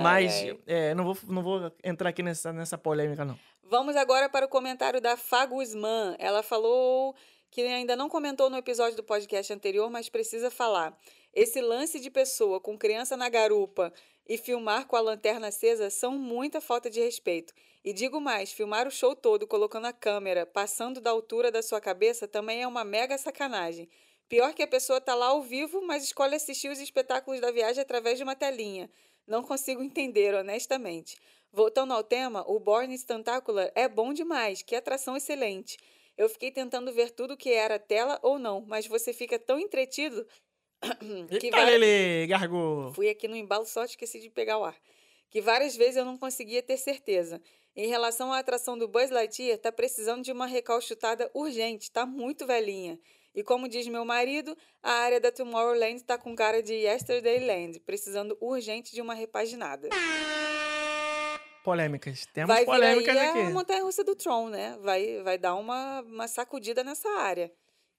[0.00, 0.58] mas ai.
[0.68, 3.36] é, não, vou, não vou entrar aqui nessa, nessa polêmica, não.
[3.64, 6.14] Vamos agora para o comentário da Fagusman.
[6.20, 7.14] Ela falou
[7.50, 10.96] que ainda não comentou no episódio do podcast anterior, mas precisa falar.
[11.34, 13.90] Esse lance de pessoa com criança na garupa
[14.28, 17.54] e filmar com a lanterna acesa são muita falta de respeito.
[17.82, 21.80] E digo mais, filmar o show todo colocando a câmera passando da altura da sua
[21.80, 23.88] cabeça também é uma mega sacanagem.
[24.28, 27.80] Pior que a pessoa tá lá ao vivo, mas escolhe assistir os espetáculos da viagem
[27.80, 28.90] através de uma telinha.
[29.26, 31.16] Não consigo entender, honestamente.
[31.50, 35.78] Voltando ao tema, o Born Tentacular é bom demais, que atração excelente.
[36.16, 40.26] Eu fiquei tentando ver tudo que era tela ou não, mas você fica tão entretido
[41.28, 42.92] que Eita, vai- Lele, gargou.
[42.92, 44.76] Fui aqui no embalo, só esqueci de pegar o ar.
[45.30, 47.40] Que várias vezes eu não conseguia ter certeza.
[47.74, 52.46] Em relação à atração do Buzz Lightyear, tá precisando de uma recalchutada urgente, tá muito
[52.46, 52.98] velhinha.
[53.34, 58.36] E como diz meu marido, a área da Tomorrowland tá com cara de Yesterdayland, precisando
[58.42, 59.88] urgente de uma repaginada.
[61.64, 62.26] Polêmicas.
[62.34, 63.52] Temos vai vir aí polêmicas a aqui.
[63.52, 64.76] montanha-russa do Tron, né?
[64.80, 67.50] Vai, vai dar uma, uma sacudida nessa área.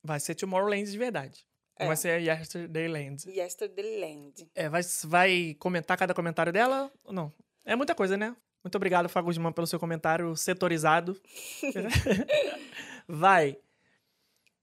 [0.04, 1.48] Vai ser Tomorrowland de verdade.
[1.78, 1.88] É.
[1.88, 3.24] vai ser Yesterdayland.
[3.28, 4.48] Yesterdayland.
[4.56, 7.34] É, vai, vai comentar cada comentário dela ou não?
[7.66, 8.36] É muita coisa, né?
[8.64, 11.20] Muito obrigado, Fagusman, pelo seu comentário setorizado.
[13.08, 13.58] vai.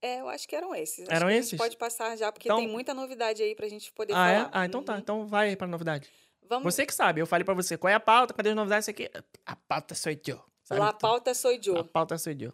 [0.01, 1.07] É, eu acho que eram esses.
[1.07, 1.49] Acho Eram que A esses?
[1.51, 4.37] gente pode passar já, porque Então- tem muita novidade aí pra gente poder Ah, é?
[4.37, 4.49] falar.
[4.53, 4.93] Ah, então tá.
[4.93, 4.99] Uhum.
[4.99, 6.09] Então vai pra novidade.
[6.49, 7.21] Vamos Você que sabe.
[7.21, 8.33] Eu falei pra você, qual é a pauta?
[8.33, 8.85] Cadê as novidades?
[8.85, 9.09] Isso aqui.
[9.45, 10.43] A pauta sou eu.
[10.63, 10.81] Sabe?
[10.81, 11.83] a pauta sou A eu.
[11.85, 12.53] pauta sou eu.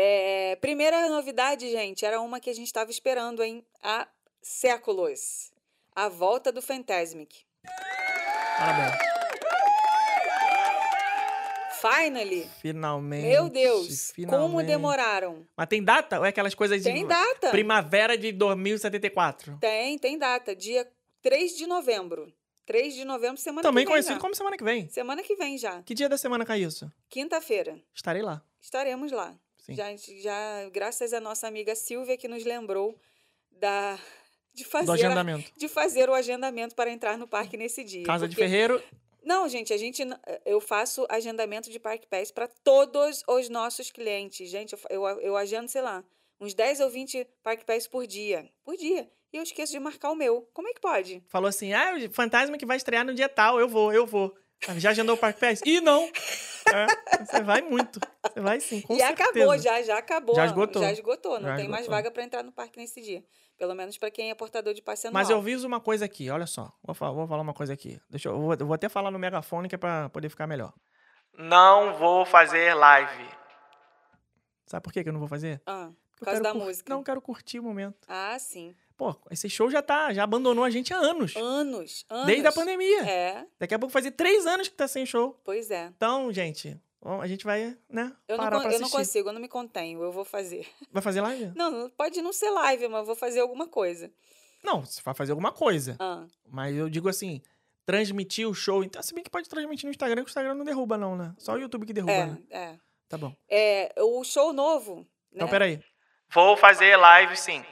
[0.00, 4.06] É, primeira novidade, gente, era uma que a gente estava esperando hein, há
[4.40, 5.50] séculos.
[5.92, 7.40] A volta do Fantasmic.
[8.56, 8.96] Parabéns.
[11.80, 12.48] Finally!
[12.60, 13.26] Finalmente.
[13.26, 14.12] Meu Deus!
[14.12, 14.66] Como finalmente.
[14.68, 15.44] demoraram?
[15.56, 17.50] Mas tem data ou é aquelas coisas de Tem data.
[17.50, 19.58] primavera de 2074?
[19.60, 20.54] Tem, tem data.
[20.54, 20.88] Dia
[21.22, 22.32] 3 de novembro.
[22.66, 23.94] 3 de novembro, semana Também que vem.
[23.94, 24.20] conhecido já.
[24.20, 24.88] como semana que vem.
[24.90, 25.82] Semana que vem já.
[25.82, 26.88] Que dia da semana cai isso?
[27.08, 27.80] Quinta-feira.
[27.92, 28.40] Estarei lá.
[28.60, 29.34] Estaremos lá.
[29.68, 29.74] Sim.
[29.74, 32.98] Já, já, graças à nossa amiga Silvia, que nos lembrou
[33.50, 33.98] da,
[34.54, 35.52] de, fazer Do a- agendamento.
[35.56, 38.04] de fazer o agendamento para entrar no parque nesse dia.
[38.04, 38.82] Casa de porque- Ferreiro.
[39.22, 40.02] Não, gente, a gente
[40.46, 44.48] eu faço agendamento de Parque Pass para todos os nossos clientes.
[44.48, 46.02] Gente, eu, eu, eu agendo, sei lá,
[46.40, 48.48] uns 10 ou 20 Parque Pass por dia.
[48.64, 49.10] Por dia.
[49.30, 50.48] E eu esqueço de marcar o meu.
[50.54, 51.22] Como é que pode?
[51.28, 53.60] Falou assim: ah, o fantasma que vai estrear no dia tal.
[53.60, 54.34] Eu vou, eu vou.
[54.78, 55.60] Já agendou o Parque Pass?
[55.64, 56.10] Ih, não!
[56.70, 57.98] É, você vai muito.
[58.22, 59.24] Você vai sim, com e certeza.
[59.30, 60.34] acabou, já, já acabou.
[60.34, 60.82] Já esgotou.
[60.82, 61.40] Já esgotou.
[61.40, 61.96] Não Já tem mais esgotou.
[61.96, 63.24] vaga para entrar no parque nesse dia.
[63.56, 65.20] Pelo menos para quem é portador de passe anual.
[65.20, 66.70] Mas eu viso uma coisa aqui, olha só.
[66.82, 67.98] Vou falar, vou falar uma coisa aqui.
[68.10, 70.72] Deixa eu, vou, vou até falar no megafone que é pra poder ficar melhor.
[71.38, 73.28] Não vou fazer live.
[74.66, 75.62] Sabe por que que eu não vou fazer?
[75.66, 76.92] Ah, por Eu causa da cur- música.
[76.92, 77.96] Não, quero curtir o momento.
[78.06, 78.74] Ah, sim.
[78.98, 81.34] Pô, esse show já tá, já abandonou a gente há anos.
[81.36, 82.26] Anos, anos.
[82.26, 83.00] Desde a pandemia.
[83.08, 85.40] É, Daqui a pouco fazer três anos que tá sem show.
[85.44, 85.86] pois é.
[85.96, 89.32] Então, gente, a gente vai, né, Eu, não, parar con- pra eu não consigo, eu
[89.32, 90.66] não me contenho, eu vou fazer.
[90.92, 91.52] Vai fazer live?
[91.56, 94.10] Não, pode não ser live, mas eu vou fazer alguma coisa.
[94.64, 95.94] Não, você vai fazer alguma coisa.
[96.00, 97.40] Ah, Mas eu digo assim,
[97.86, 98.82] transmitir o show.
[98.82, 101.32] Então, se bem que pode transmitir no Instagram, que o Instagram não derruba, não, né?
[101.38, 102.38] Só o YouTube que derruba, é, né?
[102.50, 102.76] é.
[103.08, 103.32] Tá bom.
[103.48, 105.50] É, o show novo, Então, né?
[105.52, 105.80] peraí.
[106.34, 107.64] Vou fazer live, sim.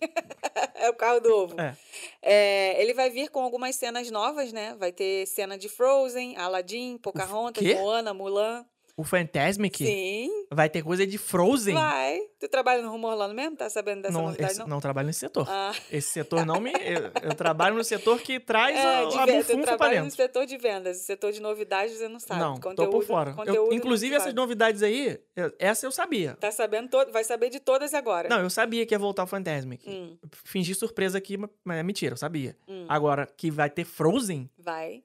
[0.74, 1.60] É o carro do ovo.
[1.60, 1.76] É.
[2.22, 4.76] É, ele vai vir com algumas cenas novas, né?
[4.78, 7.64] Vai ter cena de Frozen, Aladdin, Pocahontas?
[7.74, 8.64] Moana, Mulan.
[8.98, 11.72] O Fantasmic Sim, vai ter coisa de Frozen.
[11.74, 12.18] vai.
[12.40, 13.56] Tu trabalha no Rumo Orlando mesmo?
[13.56, 14.66] Tá sabendo dessa não, novidade, esse- não?
[14.66, 15.46] não trabalho nesse setor.
[15.48, 16.72] Ah, Esse setor não me.
[16.72, 20.46] Eu, eu trabalho no setor que traz é, a, a bufunfa pra trabalha no setor
[20.46, 21.00] de vendas.
[21.00, 22.40] O setor de novidades você não sabe.
[22.40, 23.36] Não, conteúdo, tô por fora.
[23.46, 24.36] Eu- inclusive, essas sabe.
[24.36, 26.34] novidades aí, eu- essa eu sabia.
[26.34, 28.28] Tá sabendo todo, vai saber de todas agora.
[28.28, 29.88] Não, eu sabia que ia voltar o Fantasmic.
[29.88, 32.56] Hum, Fingi surpresa aqui, mas é mentira, eu sabia.
[32.66, 32.84] hum.
[32.88, 35.04] Agora, que vai ter Frozen, Vai.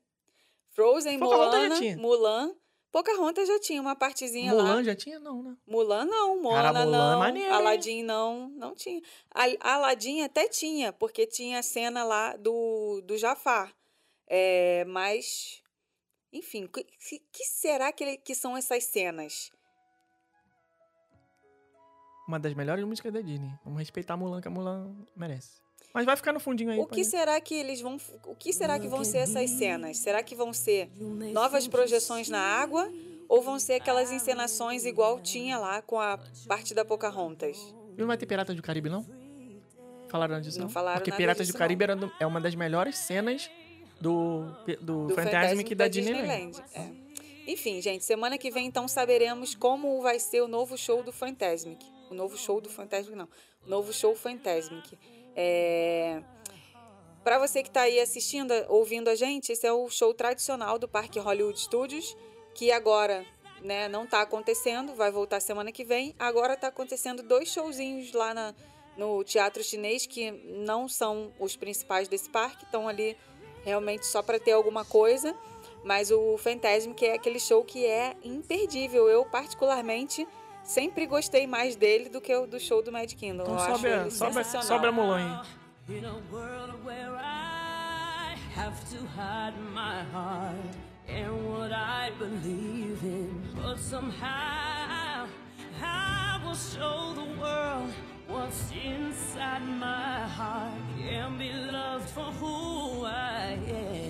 [0.72, 1.96] Frozen, Moana, tinha.
[1.96, 2.52] Mulan.
[2.94, 4.84] Pocahontas já tinha uma partezinha Mulan lá.
[4.84, 5.18] já tinha?
[5.20, 5.58] Não, né?
[5.66, 7.56] Mulan não, Moana Mulan é não, maneiro, hein?
[7.56, 9.02] Aladdin não, não tinha.
[9.32, 13.74] A Aladdin até tinha, porque tinha a cena lá do, do Jafar.
[14.28, 15.64] É, mas,
[16.32, 19.52] enfim, o que, que será que, ele- que são essas cenas?
[22.28, 23.50] Uma das melhores músicas da Disney.
[23.64, 25.63] Vamos respeitar a Mulan, que a Mulan merece.
[25.94, 26.80] Mas vai ficar no fundinho aí.
[26.80, 29.98] O que será que eles vão, o que será que vão ser essas cenas?
[30.00, 30.90] Será que vão ser
[31.32, 32.92] novas projeções na água
[33.30, 37.58] ou vão ser aquelas encenações igual tinha lá com a parte da Pocahontas?
[37.96, 39.06] E não vai ter Piratas do Caribe, não?
[40.10, 40.58] Falaram disso?
[40.60, 42.98] Não Não, falaram Porque nada Piratas disso, do Caribe era do- é uma das melhores
[42.98, 43.50] cenas
[44.02, 44.46] do,
[44.82, 46.60] do, do Fantasmic da, Disneyland.
[46.74, 46.90] É.
[47.48, 51.86] Enfim, gente, semana que vem então saberemos como vai ser o novo show do Fantasmic.
[52.10, 53.28] O novo show do Fantasmic, não.
[53.66, 54.98] O novo show Fantasmic.
[55.36, 56.22] É...
[57.24, 60.88] Para você que está aí assistindo, ouvindo a gente, esse é o show tradicional do
[60.88, 62.18] Parque Hollywood Studios,
[62.54, 63.26] que agora
[63.62, 66.14] né, não está acontecendo, vai voltar semana que vem.
[66.20, 68.54] Agora está acontecendo dois showzinhos lá na,
[68.98, 73.18] no Teatro Chinês, que não são os principais desse parque, estão ali
[73.64, 75.34] realmente só para ter alguma coisa.
[75.84, 79.10] Mas o Fantasmic é aquele show que é imperdível.
[79.10, 80.28] Eu, particularmente,
[80.64, 83.44] sempre gostei mais dele do que o do show do Mad Kingdom.
[83.44, 85.42] Então Eu sobe, acho a- ele sobe, a- sobe a Mulan
[85.90, 85.98] aí.
[85.98, 90.56] In a world where I have to hide my heart
[91.10, 93.42] and what I believe in.
[93.62, 95.28] But somehow
[95.82, 97.94] I will show the world
[98.30, 104.03] what's inside my heart and be loved for who I am.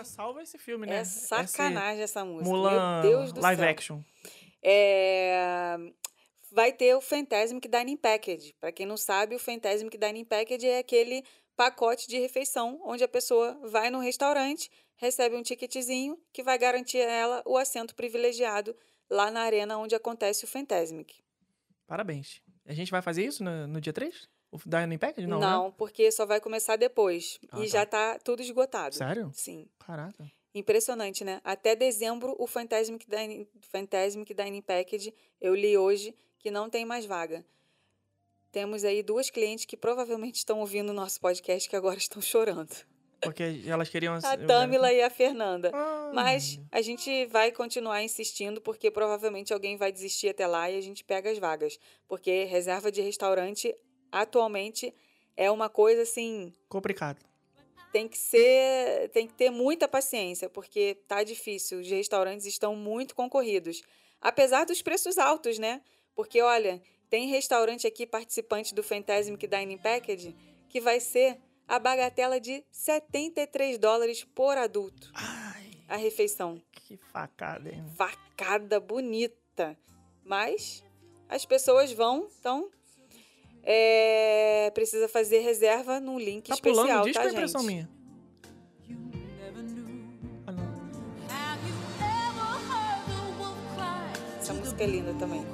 [0.00, 1.00] Música salva esse filme, né?
[1.00, 2.50] É sacanagem essa Esse música.
[2.50, 3.70] Mulan Meu Deus do live céu.
[3.70, 4.02] action.
[4.62, 5.76] É,
[6.52, 8.54] Vai ter o Fantasmic Dining Package.
[8.58, 11.22] Para quem não sabe, o Fantasmic Dining Package é aquele
[11.56, 16.98] pacote de refeição onde a pessoa vai no restaurante, recebe um ticketzinho que vai garantir
[16.98, 18.74] a ela o assento privilegiado
[19.08, 21.22] lá na arena onde acontece o Fantasmic.
[21.86, 22.40] Parabéns.
[22.66, 24.28] A gente vai fazer isso no, no dia 3?
[24.52, 25.26] O Dining Package?
[25.26, 25.74] Não, Não, né?
[25.76, 27.38] porque só vai começar depois.
[27.52, 27.66] Ah, e tá.
[27.66, 28.94] já tá tudo esgotado.
[28.94, 29.30] Sério?
[29.32, 29.68] Sim.
[29.78, 30.30] Caraca.
[30.52, 31.40] Impressionante, né?
[31.44, 37.06] Até dezembro, o Fantasmic Dining, Fantasmic Dining Package, eu li hoje que não tem mais
[37.06, 37.44] vaga.
[38.50, 42.74] Temos aí duas clientes que provavelmente estão ouvindo o nosso podcast que agora estão chorando.
[43.20, 44.14] Porque elas queriam...
[44.14, 45.70] A Tamila e a Fernanda.
[45.74, 50.78] Ah, Mas a gente vai continuar insistindo, porque provavelmente alguém vai desistir até lá e
[50.78, 51.78] a gente pega as vagas.
[52.08, 53.76] Porque reserva de restaurante,
[54.12, 54.94] atualmente,
[55.36, 57.18] é uma coisa assim Complicado.
[57.92, 61.80] tem que ser, tem que ter muita paciência, porque tá difícil.
[61.80, 63.82] Os restaurantes estão muito concorridos,
[64.20, 65.80] apesar dos preços altos, né?
[66.14, 70.36] Porque olha, tem restaurante aqui participante do Fantasmic Dining Package
[70.68, 76.60] que vai ser a bagatela de 73 dólares por adulto Ai, a refeição.
[76.72, 77.84] que facada, hein?
[77.96, 79.76] Facada bonita,
[80.24, 80.84] mas
[81.28, 82.70] as pessoas vão, então
[83.62, 87.88] é, precisa fazer reserva num link Tá especial, pulando disco tá, é impressão minha?
[91.28, 91.56] Ah,
[94.40, 95.44] Essa música é linda também.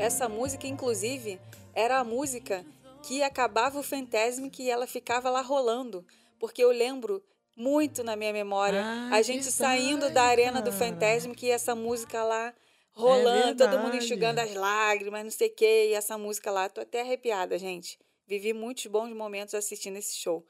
[0.00, 1.38] Essa música, inclusive,
[1.74, 2.64] era a música
[3.02, 6.04] que acabava o Fantasmic e ela ficava lá rolando.
[6.38, 7.22] Porque eu lembro
[7.54, 10.72] muito na minha memória Ah, a gente saindo da arena do.
[10.72, 12.54] Fantasmic e essa música lá
[12.92, 15.88] rolando, todo mundo enxugando as lágrimas, não sei o quê.
[15.90, 17.98] E essa música lá, tô até arrepiada, gente.
[18.26, 20.46] Vivi muitos bons momentos assistindo esse show.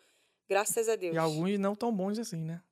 [0.49, 1.15] Graças a Deus.
[1.15, 2.63] E alguns não tão bons assim, né?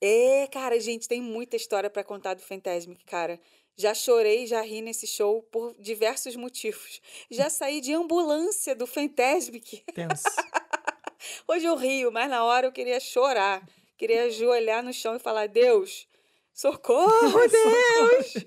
[0.00, 3.40] É, cara, gente, tem muita história pra contar do Fantasmic, cara.
[3.76, 7.00] Já chorei, já ri nesse show por diversos motivos.
[7.30, 9.82] Já saí de ambulância do Fantasmic.
[9.92, 10.24] Tenso.
[11.48, 13.66] Hoje eu rio, mas na hora eu queria chorar.
[13.96, 16.06] Queria ajoelhar no chão e falar: Deus,
[16.52, 18.46] socorro, Deus!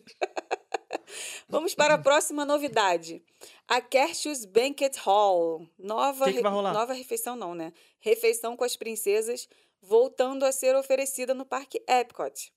[1.50, 3.22] Vamos para a próxima novidade.
[3.68, 5.68] A Kershus Banquet Hall.
[5.78, 7.74] Nova, Que que nova refeição, não, né?
[8.00, 9.48] Refeição com as princesas
[9.82, 12.52] voltando a ser oferecida no Parque Epcot.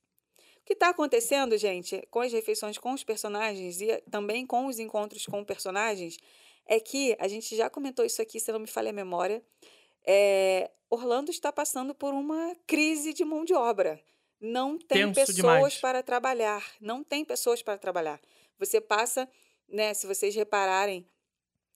[0.71, 4.79] O que está acontecendo, gente, com as refeições com os personagens e também com os
[4.79, 6.17] encontros com personagens,
[6.65, 9.43] é que a gente já comentou isso aqui, se não me falha a memória.
[10.07, 14.01] é, Orlando está passando por uma crise de mão de obra.
[14.41, 15.77] Não tem Tenso pessoas demais.
[15.79, 16.65] para trabalhar.
[16.81, 18.21] Não tem pessoas para trabalhar.
[18.59, 19.29] Você passa,
[19.69, 19.93] né?
[19.93, 21.05] Se vocês repararem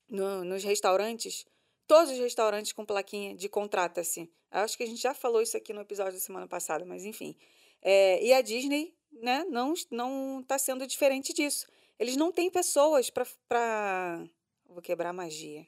[0.08, 1.44] no- nos restaurantes,
[1.86, 4.30] todos os restaurantes com plaquinha de contrata-se.
[4.52, 7.36] Acho que a gente já falou isso aqui no episódio da semana passada, mas enfim.
[7.84, 11.66] É, e a Disney, né, não não está sendo diferente disso.
[11.98, 14.24] Eles não têm pessoas para
[14.68, 15.66] vou quebrar a magia.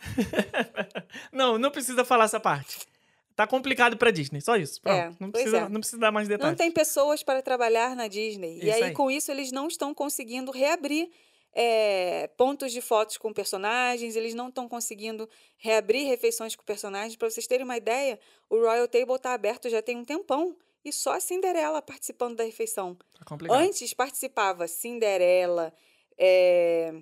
[1.32, 2.88] não, não precisa falar essa parte.
[3.36, 4.80] Tá complicado pra Disney, só isso.
[4.80, 4.96] Pronto.
[4.96, 5.68] É, não, precisa, é.
[5.68, 6.50] não precisa dar mais detalhes.
[6.50, 8.56] Não tem pessoas para trabalhar na Disney.
[8.56, 8.92] e Isso aí, aí.
[8.92, 11.08] com isso, eles não estão conseguindo reabrir
[11.54, 17.14] é, pontos de fotos com personagens, eles não estão conseguindo reabrir refeições com personagens.
[17.14, 18.18] Para vocês terem uma ideia,
[18.50, 22.44] o Royal Table está aberto já tem um tempão e só a Cinderela participando da
[22.44, 22.96] refeição.
[23.18, 23.58] Tá complicado.
[23.58, 25.72] Antes participava Cinderela,
[26.16, 26.94] é,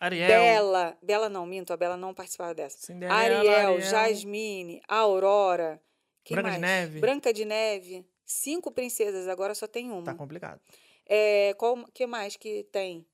[0.00, 0.28] Ariel.
[0.28, 0.98] Bela.
[1.02, 2.78] Bela não, minto, a Bela não participava dessa.
[2.78, 3.80] Cinderela, Ariel, Ariel.
[3.80, 5.80] Jasmine, Aurora.
[6.24, 6.72] Quem Branca de mais?
[6.72, 7.00] Neve.
[7.00, 8.06] Branca de Neve.
[8.24, 10.04] Cinco princesas, agora só tem uma.
[10.04, 10.60] Tá complicado.
[11.06, 13.04] É, qual que mais que tem?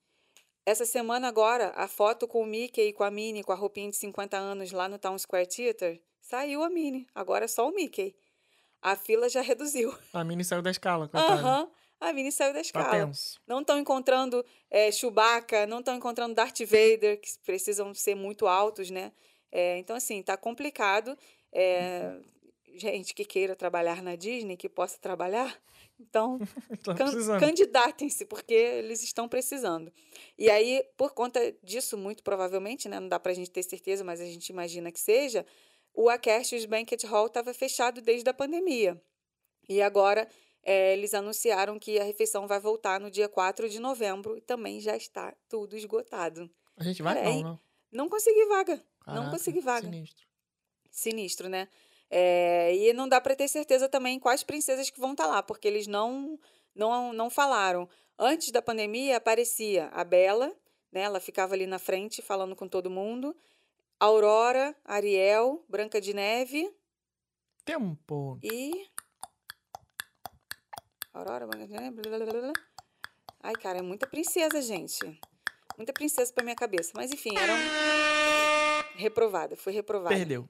[0.65, 3.89] Essa semana agora, a foto com o Mickey e com a Minnie, com a roupinha
[3.89, 7.07] de 50 anos lá no Town Square Theater, saiu a Minnie.
[7.15, 8.15] Agora é só o Mickey.
[8.87, 9.93] A fila já reduziu.
[10.13, 11.11] A Minnie saiu da escala.
[11.15, 11.69] Aham.
[12.01, 12.91] A Minnie saiu da Tá escala.
[13.07, 13.41] tenso.
[13.47, 18.91] Não estão encontrando é, Chewbacca, não estão encontrando Darth Vader, que precisam ser muito altos,
[18.91, 19.13] né?
[19.51, 21.19] É, então, assim, tá complicado.
[21.53, 22.17] É,
[22.77, 25.57] gente que queira trabalhar na Disney, que possa trabalhar,
[25.99, 26.39] então
[26.85, 29.91] Tá can- candidatem-se, porque eles estão precisando.
[30.39, 34.05] E aí, por conta disso, muito provavelmente, né, não dá para a gente ter certeza,
[34.05, 35.45] mas a gente imagina que seja,
[35.97, 39.03] o Akershus Banquet Hall estava fechado desde a pandemia.
[39.69, 40.29] E agora
[40.63, 44.79] eh, eles anunciaram que a refeição vai voltar no dia 4 de novembro e também
[44.79, 46.49] já está tudo esgotado.
[46.77, 47.15] A gente vai?
[47.15, 47.61] Cara, Não, é- não.
[47.91, 48.77] Não consegui vaga.
[49.07, 49.87] não Caraca, consegui vaga.
[49.87, 50.27] Sinistro.
[50.91, 51.69] Sinistro, né?
[52.11, 55.67] É, e não dá para ter certeza também quais princesas que vão estar lá, porque
[55.67, 56.39] eles não,
[56.75, 57.89] não, não falaram.
[58.19, 60.55] Antes da pandemia aparecia a Bela,
[60.93, 61.03] né?
[61.03, 63.35] Ela ficava ali na frente falando com todo mundo.
[63.99, 66.71] Aurora, Ariel, Branca de Neve
[67.65, 68.39] Tempo.
[68.43, 68.87] e.
[71.15, 72.03] Aurora, Branca de Neve.
[72.03, 72.53] blá, blá, blá.
[73.43, 74.99] Ai, cara, é muita princesa, gente.
[75.77, 76.93] Muita princesa pra minha cabeça.
[76.95, 77.55] Mas enfim, eram.
[78.97, 80.15] Reprovada, foi reprovada.
[80.15, 80.49] Perdeu.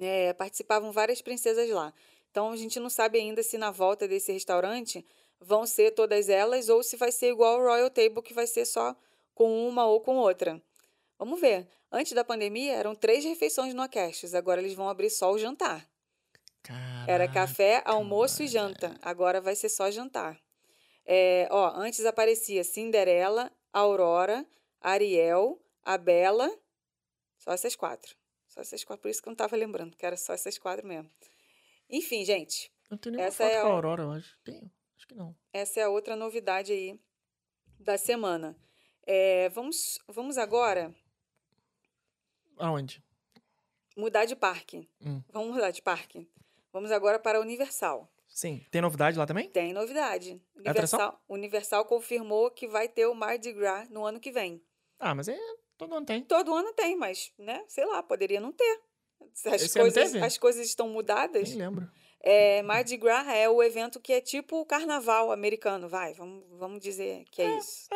[0.00, 1.92] É, participavam várias princesas lá.
[2.30, 5.04] Então a gente não sabe ainda se na volta desse restaurante
[5.40, 8.64] vão ser todas elas ou se vai ser igual ao Royal Table, que vai ser
[8.64, 8.94] só
[9.34, 10.62] com uma ou com outra.
[11.18, 11.68] Vamos ver.
[11.90, 15.88] Antes da pandemia eram três refeições no Acaches, agora eles vão abrir só o jantar.
[17.06, 18.94] Era Caraca, café, almoço e janta.
[19.00, 20.38] Agora vai ser só jantar.
[21.06, 24.46] É, ó, antes aparecia Cinderela, Aurora,
[24.80, 26.50] Ariel, a Bela.
[27.38, 28.14] Só essas quatro.
[28.48, 29.00] Só essas quatro.
[29.02, 31.10] Por isso que eu não tava lembrando, que era só essas quatro mesmo.
[31.88, 34.38] Enfim, gente, Não tem nenhuma Essa foto é com a- a Aurora, eu acho.
[34.44, 34.70] Tem?
[34.96, 35.34] Acho que não.
[35.52, 37.00] essa é a outra novidade aí
[37.80, 38.54] da semana.
[39.06, 40.94] É, vamos, vamos agora
[42.58, 43.02] Aonde?
[43.98, 44.88] mudar de parque.
[45.04, 45.20] Hum.
[45.32, 46.26] Vamos mudar de parque.
[46.72, 48.08] Vamos agora para a Universal.
[48.28, 48.64] Sim.
[48.70, 49.48] Tem novidade lá também?
[49.50, 50.40] Tem novidade.
[50.56, 50.70] É?
[50.70, 54.62] Universal, Universal confirmou que vai ter o Mardi Gras no ano que vem.
[54.98, 55.38] Ah, mas é.
[55.76, 56.22] Todo ano tem.
[56.22, 58.80] Todo ano tem, mas, né, sei lá, poderia não ter.
[59.46, 61.48] As, Esse coisas, as coisas estão mudadas.
[61.50, 61.90] Nem lembro.
[62.20, 66.80] É, Mardi Gras é o evento que é tipo o carnaval americano, vai, vamos, vamos
[66.80, 67.88] dizer que é, isso.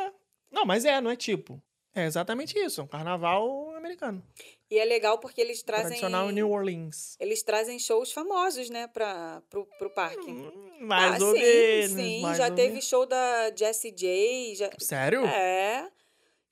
[0.51, 1.61] Não, mas é, não é tipo.
[1.95, 2.81] É exatamente isso.
[2.81, 4.23] É um carnaval americano.
[4.71, 7.17] E é legal porque eles trazem Tradicional New Orleans.
[7.21, 10.31] eles trazem shows famosos, né, para pro, pro parque.
[10.31, 11.91] Hum, Mais ah, ou sim, menos.
[11.93, 12.89] sim, já teve menos.
[12.89, 15.27] show da Jessie J, já, Sério?
[15.27, 15.91] É.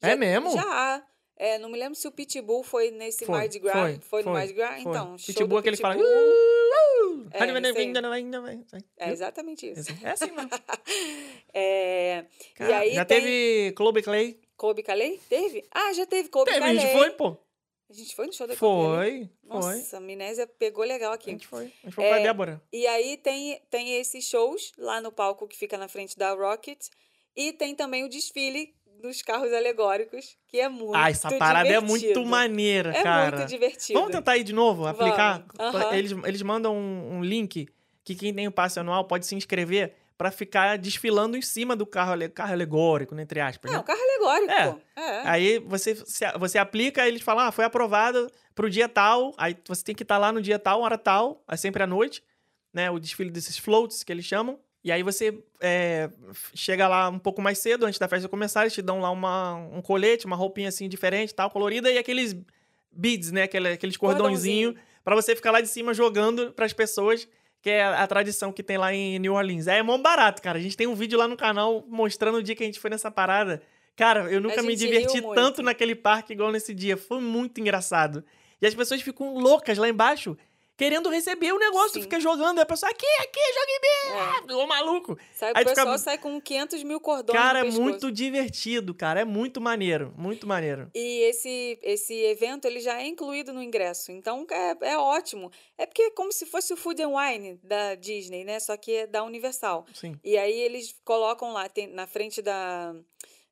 [0.02, 0.50] É mesmo?
[0.52, 1.06] Já.
[1.36, 3.72] É, não me lembro se o Pitbull foi nesse Foi, Mardi Gras.
[3.74, 4.82] foi, Foi, no foi, Mardi Gras?
[4.82, 4.92] foi.
[4.92, 5.94] Então, show Pitbull do é aquele que fala.
[5.94, 6.12] Pitbull.
[6.12, 7.48] "Uh, É, uh".
[8.98, 9.90] É exatamente isso.
[10.02, 10.50] É assim mesmo.
[11.52, 14.38] É, e Cara, aí já tem teve Clube Clay?
[14.60, 15.18] Kobe Calais?
[15.26, 15.64] Teve?
[15.72, 16.82] Ah, já teve Kobe Teve, a Calais.
[16.82, 17.34] gente foi, pô.
[17.88, 18.54] A gente foi no show da?
[18.54, 19.30] Foi, foi.
[19.42, 21.30] Nossa, a amnésia pegou legal A aqui.
[21.30, 21.72] gente foi.
[21.82, 22.62] A gente foi com a É, Débora.
[22.70, 26.78] E aí tem, tem esses shows lá no palco que fica na frente da Rocket.
[27.34, 31.80] E tem também o desfile dos carros alegóricos, que é muito Ah, essa parada é
[31.80, 32.26] muito divertido.
[32.26, 33.38] maneira, É cara.
[33.38, 33.98] muito divertido.
[33.98, 35.42] Vamos tentar ir de novo, aplicar?
[35.58, 35.94] Aham.
[35.96, 37.66] Eles, eles mandam um, um link
[38.04, 41.86] que quem tem o passe anual pode se inscrever pra ficar desfilando em cima do
[41.86, 43.70] carro, carro alegórico, né, entre aspas.
[43.70, 43.80] É, né?
[43.80, 44.52] um carro alegórico,
[44.94, 45.00] É.
[45.00, 45.22] É.
[45.26, 45.94] Aí você,
[46.38, 50.18] você aplica, eles falam, ah, foi aprovado pro dia tal, aí você tem que estar
[50.18, 52.22] lá no dia tal, hora tal, é sempre à noite,
[52.70, 56.10] né, o desfile desses floats que eles chamam, e aí você é,
[56.54, 59.54] chega lá um pouco mais cedo, antes da festa começar, eles te dão lá uma,
[59.54, 62.36] um colete, uma roupinha assim diferente, tal, colorida, e aqueles
[62.92, 67.26] beads, né, aquele- aqueles cordõezinhos, pra você ficar lá de cima jogando pras pessoas,
[67.62, 69.66] que é a, tradição que tem lá em New Orleans.
[69.66, 70.58] É mó barato, cara.
[70.58, 72.90] A gente tem um vídeo lá no canal mostrando o dia que a gente foi
[72.90, 73.62] nessa parada.
[73.96, 76.96] Cara, eu nunca me diverti tanto naquele parque igual nesse dia.
[76.96, 78.24] Foi muito engraçado.
[78.60, 80.36] E as pessoas ficam loucas lá embaixo,
[80.80, 81.92] querendo receber o negócio.
[81.92, 82.02] Sim.
[82.02, 82.56] Fica jogando.
[82.56, 84.18] Aí a pessoa, aqui, aqui, joga em mim.
[84.18, 84.40] É.
[84.40, 85.18] Ficou maluco.
[85.34, 89.20] Sai, Aí o pessoal fica- sai com 500 mil cordões Cara, é muito divertido, cara.
[89.20, 90.14] É muito maneiro.
[90.16, 90.90] Muito maneiro.
[90.94, 94.10] E esse, esse evento ele já é incluído no ingresso.
[94.10, 95.50] Então é, é ótimo.
[95.76, 98.58] É porque é como se fosse o Food and Wine da Disney, né?
[98.58, 99.84] Só que é da Universal.
[99.92, 100.18] Sim.
[100.24, 102.94] E aí eles colocam lá, tem, na frente da,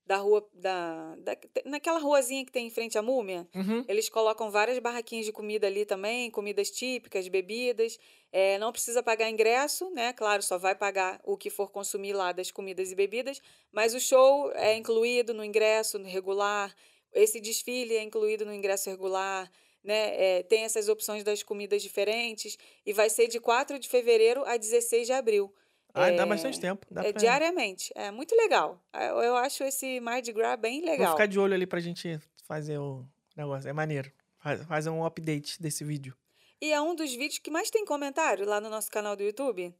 [0.08, 0.48] da rua.
[0.54, 1.36] Da, da,
[1.66, 3.46] naquela ruazinha que tem em frente à múmia.
[3.54, 3.84] Uhum.
[3.86, 7.98] Eles colocam várias barraquinhas de comida ali também, comidas típicas, bebidas.
[8.32, 10.14] É, não precisa pagar ingresso, né?
[10.14, 13.38] Claro, só vai pagar o que for consumir lá das comidas e bebidas.
[13.70, 16.74] Mas o show é incluído no ingresso, regular,
[17.12, 19.50] Esse desfile é incluído no ingresso regular,
[19.84, 20.38] né?
[20.38, 24.56] É, tem essas opções das comidas diferentes e vai ser de 4 de fevereiro a
[24.56, 25.52] 16 de abril.
[25.94, 26.86] Ah, dá É, bastante tempo.
[26.90, 27.20] Dá É pra...
[27.20, 27.92] diariamente.
[27.94, 28.80] É muito legal.
[28.94, 31.12] Eu, eu acho esse Mardi Gras bem Vou legal.
[31.12, 33.04] ficar de olho ali pra gente fazer o
[33.36, 33.68] negócio.
[33.68, 34.10] É maneiro.
[34.38, 36.14] Faz- Fazer um update desse vídeo.
[36.60, 39.74] E é um dos vídeos que mais tem comentário lá no nosso canal do YouTube.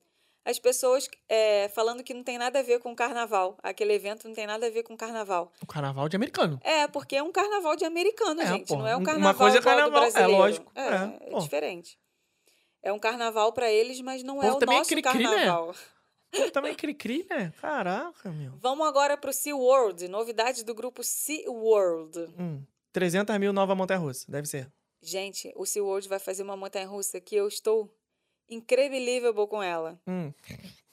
[0.44, 3.58] As pessoas é, falando que não tem nada a ver com carnaval.
[3.62, 5.52] Aquele evento não tem nada a ver com carnaval.
[5.62, 6.58] O carnaval de americano.
[6.64, 8.68] É, porque é um carnaval de americano, É, gente.
[8.68, 8.76] pô.
[8.76, 10.32] Não é um Uma carnaval coisa é carnaval, é brasileiro.
[10.38, 10.72] lógico.
[10.74, 10.94] É, É,
[11.26, 11.38] é pô.
[11.40, 11.98] diferente.
[12.82, 15.46] É um carnaval pra eles, mas não é povo o é nosso cri-cri, né?
[16.52, 17.52] Também cri-cri, né?
[17.60, 18.52] Caraca, meu.
[18.58, 20.08] Vamos agora pro Sea World.
[20.08, 22.18] Novidades do grupo Sea World.
[22.38, 24.70] Hum, 300 mil nova montanha-russa, deve ser.
[25.00, 27.92] Gente, o Sea World vai fazer uma montanha-russa que eu estou
[28.48, 30.00] incredibilível com ela.
[30.06, 30.32] Hum,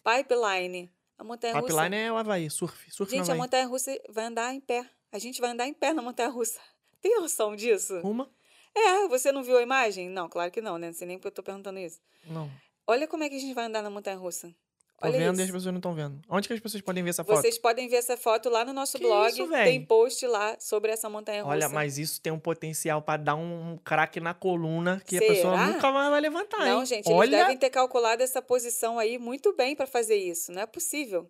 [0.03, 0.91] Pipeline.
[1.17, 1.65] A montanha-russa...
[1.65, 2.91] pipeline é o Havaí, surf.
[2.91, 4.87] Surf Gente, a montanha-russa vai andar em pé.
[5.11, 6.59] A gente vai andar em pé na montanha-russa.
[7.01, 7.99] Tem noção disso?
[8.01, 8.29] Uma?
[8.75, 10.09] É, você não viu a imagem?
[10.09, 10.87] Não, claro que não, né?
[10.87, 12.01] Não sei nem porque eu tô perguntando isso.
[12.27, 12.51] Não.
[12.85, 14.53] Olha como é que a gente vai andar na montanha-russa.
[14.97, 15.53] Tô Olha vendo e as isso.
[15.53, 16.21] pessoas não estão vendo.
[16.29, 17.41] Onde que as pessoas podem ver essa foto?
[17.41, 19.27] Vocês podem ver essa foto lá no nosso Que blog.
[19.29, 19.65] isso, véi?
[19.65, 21.51] Tem post lá sobre essa montanha-russa.
[21.53, 25.57] Olha, mas isso tem um potencial pra dar um craque na coluna que a pessoa
[25.57, 25.67] Será?
[25.67, 26.85] nunca mais vai levantar, Não, hein?
[26.85, 30.51] gente, eles Olha, devem ter calculado essa posição aí muito bem pra fazer isso.
[30.53, 31.29] Não é possível.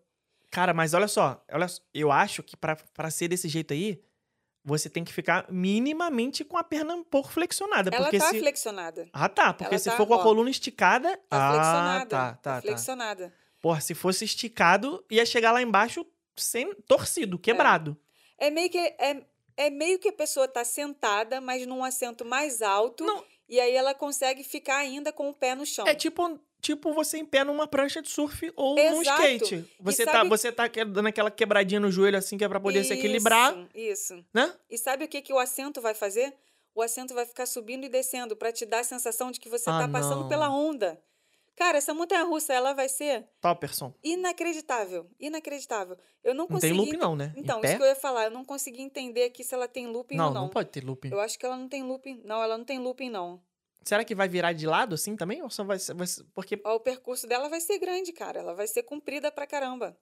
[0.51, 3.99] cara, mas olha só, olha, eu acho que pra pra ser desse jeito aí,
[4.63, 8.39] você tem que ficar minimamente com a perna um pouco flexionada, Ela porque tá se
[8.39, 9.07] flexionada.
[9.11, 12.09] Ah, tá, porque ela se tá, for com a ó, coluna esticada, Tá ah, flexionada.
[12.09, 12.61] tá, tá, tá.
[12.61, 13.33] flexionada.
[13.65, 16.05] Porra, se fosse esticado, ia chegar lá embaixo
[16.37, 17.97] sem torcido, quebrado.
[18.37, 19.25] É meio que é,
[19.57, 23.25] é meio que a pessoa tá sentada, mas num assento mais alto, Não.
[23.49, 25.87] e aí ela consegue ficar ainda com o pé no chão.
[25.87, 29.21] É tipo, tipo você em pé numa prancha de surf ou num Exato.
[29.23, 29.55] skate.
[29.55, 32.47] E Você tá, sabe- você tá que- dando aquela quebradinha no joelho assim que é
[32.47, 34.25] pra poder se equilibrar, Isso, isso.
[34.31, 34.53] né?
[34.69, 36.35] E sabe o que, que o assento vai fazer?
[36.75, 39.67] O assento vai ficar subindo e descendo pra te dar a sensação de que você
[39.71, 40.29] Ah, tá passando não.
[40.29, 41.01] pela onda.
[41.55, 43.93] Cara, essa montanha-russa, ela vai ser Topperson.
[44.03, 45.09] inacreditável.
[45.19, 45.97] Inacreditável.
[46.23, 46.73] Eu não Não tem consegui...
[46.73, 47.33] loop não, né?
[47.37, 48.25] Então, isso que eu ia falar.
[48.25, 50.49] Eu não consegui entender aqui se ela tem looping Não, ou não, não.
[50.49, 51.09] pode ter looping.
[51.11, 52.21] Eu acho que ela não tem looping.
[52.25, 53.41] Não, ela não tem looping, não.
[53.83, 55.41] Será que vai virar de lado assim também?
[55.43, 55.95] Ou só vai ser-
[56.33, 58.39] Porque Ó, o percurso dela vai ser grande, cara.
[58.39, 59.95] Ela vai ser comprida pra caramba.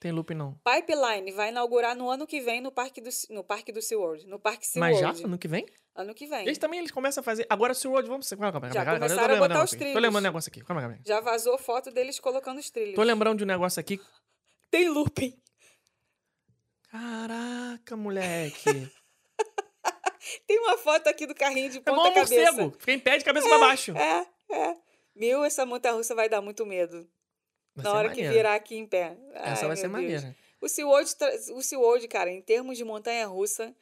[0.00, 0.58] Tem looping não.
[0.64, 4.26] Pipeline vai inaugurar no ano que vem no Parque do, no parque do SeaWorld.
[4.26, 5.06] No Parque Mas já?
[5.06, 5.24] SeaWorld.
[5.24, 5.66] Ano que vem?
[5.98, 6.42] Ano que vem.
[6.42, 7.44] Eles também eles começam a fazer.
[7.50, 8.28] Agora, se o World, vamos.
[8.28, 9.78] Calma, calma, calma, Já calma, calma, começaram a lembrando botar os aqui.
[9.78, 10.02] Tô trilhos.
[10.02, 10.60] lembrando um negócio aqui.
[10.60, 10.94] Calma, calma.
[10.94, 11.04] calma.
[11.04, 12.94] Já vazou foto deles colocando os trilhos.
[12.94, 14.00] Tô lembrando de um negócio aqui.
[14.70, 15.36] Tem looping.
[16.88, 18.64] Caraca, moleque.
[20.46, 22.76] Tem uma foto aqui do carrinho de É ponta igual um morcego.
[22.78, 23.96] Fica em pé de cabeça pra baixo.
[23.96, 24.76] É, é.
[25.16, 27.10] Meu, essa montanha-russa vai dar muito medo.
[27.82, 28.34] Vai na hora que maneiro.
[28.34, 29.16] virar aqui em pé.
[29.32, 29.92] Essa Ai, vai ser Deus.
[29.92, 30.36] maneira.
[30.60, 31.10] O SeaWorld,
[31.54, 33.74] o SeaWorld, cara, em termos de montanha-russa,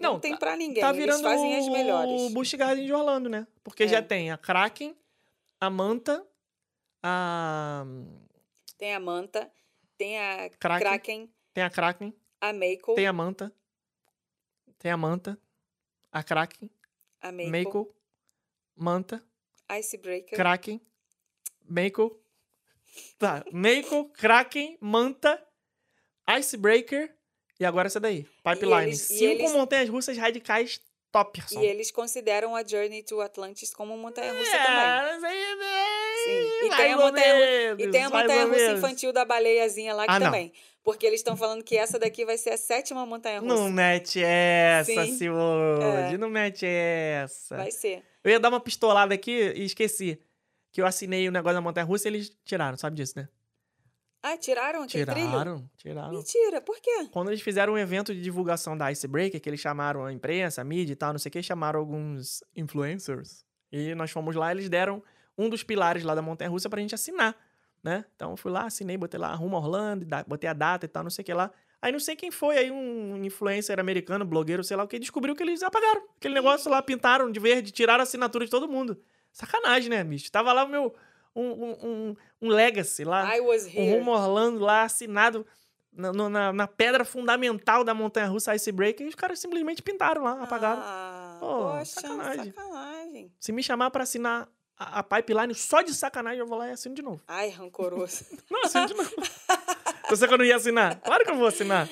[0.00, 0.80] não, Não, tem tá- pra ninguém.
[0.80, 2.32] Tá Eles virando fazem as o melhores.
[2.32, 3.46] Busch Garden de Orlando, né?
[3.62, 3.88] Porque É.
[3.88, 4.96] já tem a Kraken,
[5.60, 6.26] a Manta,
[7.02, 7.84] a...
[8.78, 9.50] Tem a Manta,
[9.98, 10.80] tem a Kraken.
[10.88, 13.52] Kraken, Tem a Kraken, a Mako, tem a Manta,
[14.78, 15.38] tem a Manta,
[16.10, 16.70] a Kraken,
[17.20, 17.94] a Mako, Mako,
[18.74, 19.22] Manta,
[19.70, 20.34] Icebreaker.
[20.36, 20.80] Kraken,
[21.68, 22.18] Mako,
[23.18, 25.42] tá, Mako, Kraken, Manta,
[26.28, 27.10] Icebreaker
[27.58, 28.82] e agora essa daí, Pipeline.
[28.88, 30.80] eles- Cinco eles- montanhas russas radicais
[31.10, 31.60] Topperson.
[31.60, 34.30] E eles consideram a Journey to Atlantis como também.
[34.30, 35.84] É, mas aí, né,
[36.24, 36.66] Sim.
[36.66, 38.78] E tem a montanha, menos, e tem a montanha-russa menos.
[38.78, 40.26] infantil da baleiazinha lá que Ah, não.
[40.28, 40.52] também.
[40.82, 43.54] Porque eles estão falando que essa daqui vai ser a sétima montanha-russa.
[43.54, 45.16] Não mete essa, Sim.
[45.18, 45.82] Silvio.
[45.82, 46.16] É.
[46.16, 47.56] Não mete essa.
[47.56, 48.02] Vai ser.
[48.24, 50.18] Eu ia dar uma pistolada aqui e esqueci.
[50.72, 53.28] Que eu assinei o negócio da montanha russa e eles tiraram, sabe disso, né?
[54.22, 55.28] Ah, tiraram aquele trilho?
[55.28, 56.10] Tiraram, tiraram.
[56.12, 57.08] Mentira, por quê?
[57.10, 60.64] Quando eles fizeram um evento de divulgação da Icebreaker, que eles chamaram a imprensa, a
[60.64, 63.44] mídia e tal, não sei o que, chamaram alguns influencers.
[63.70, 65.02] E nós fomos lá, eles deram
[65.36, 67.36] um dos pilares lá da Montanha Russa pra gente assinar,
[67.82, 68.04] né?
[68.14, 71.10] Então eu fui lá, assinei, botei lá rumo Orlando, botei a data e tal, não
[71.10, 71.50] sei o que lá.
[71.80, 75.34] Aí não sei quem foi, aí um influencer americano, blogueiro, sei lá o que, descobriu
[75.34, 76.04] que eles apagaram.
[76.16, 79.02] Aquele negócio lá, pintaram de verde, tiraram a assinatura de todo mundo.
[79.32, 80.30] Sacanagem, né, bicho?
[80.30, 80.94] Tava lá o meu.
[81.34, 83.34] Um, um, um, um legacy lá.
[83.34, 83.90] I was Um here.
[83.96, 85.46] rumo Orlando lá, assinado
[85.92, 90.42] na, na, na pedra fundamental da montanha russa Icebreaker, e os caras simplesmente pintaram lá,
[90.42, 90.82] apagaram.
[90.84, 92.52] Ah, Pô, poxa, sacanagem.
[92.52, 93.32] sacanagem.
[93.40, 94.46] Se me chamar pra assinar
[94.78, 97.22] a, a pipeline só de sacanagem, eu vou lá e assino de novo.
[97.26, 98.24] Ai, rancoroso.
[98.50, 99.10] Não, assino de novo.
[100.10, 101.00] Você que eu não ia assinar?
[101.00, 101.88] Claro que eu vou assinar.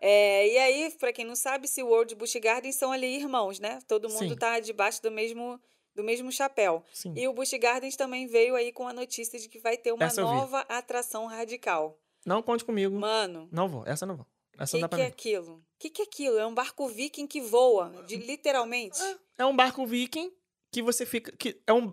[0.00, 3.80] É, e aí, pra quem não sabe, SeaWorld e Busch Gardens são ali irmãos, né?
[3.86, 4.36] Todo mundo Sim.
[4.36, 5.60] tá debaixo do mesmo,
[5.98, 6.84] do mesmo chapéu.
[6.92, 7.12] Sim.
[7.16, 10.04] E o Busch Gardens também veio aí com a notícia de que vai ter uma
[10.04, 11.98] Essa nova atração radical.
[12.24, 12.96] Não conte comigo.
[12.96, 14.26] Mano, Não vou, essa não vou.
[14.56, 15.12] Essa que, não dá pra que é ver.
[15.12, 15.54] aquilo?
[15.56, 16.38] O que, que é aquilo?
[16.38, 18.98] É um barco viking que voa, de, literalmente.
[19.36, 20.32] É um barco viking
[20.70, 21.32] que você fica.
[21.36, 21.90] Que é um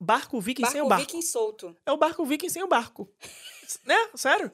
[0.00, 1.12] barco viking sem o barco barco.
[1.12, 1.76] viking solto.
[1.84, 3.12] É o barco viking sem o barco.
[3.84, 4.10] né?
[4.14, 4.50] Sério?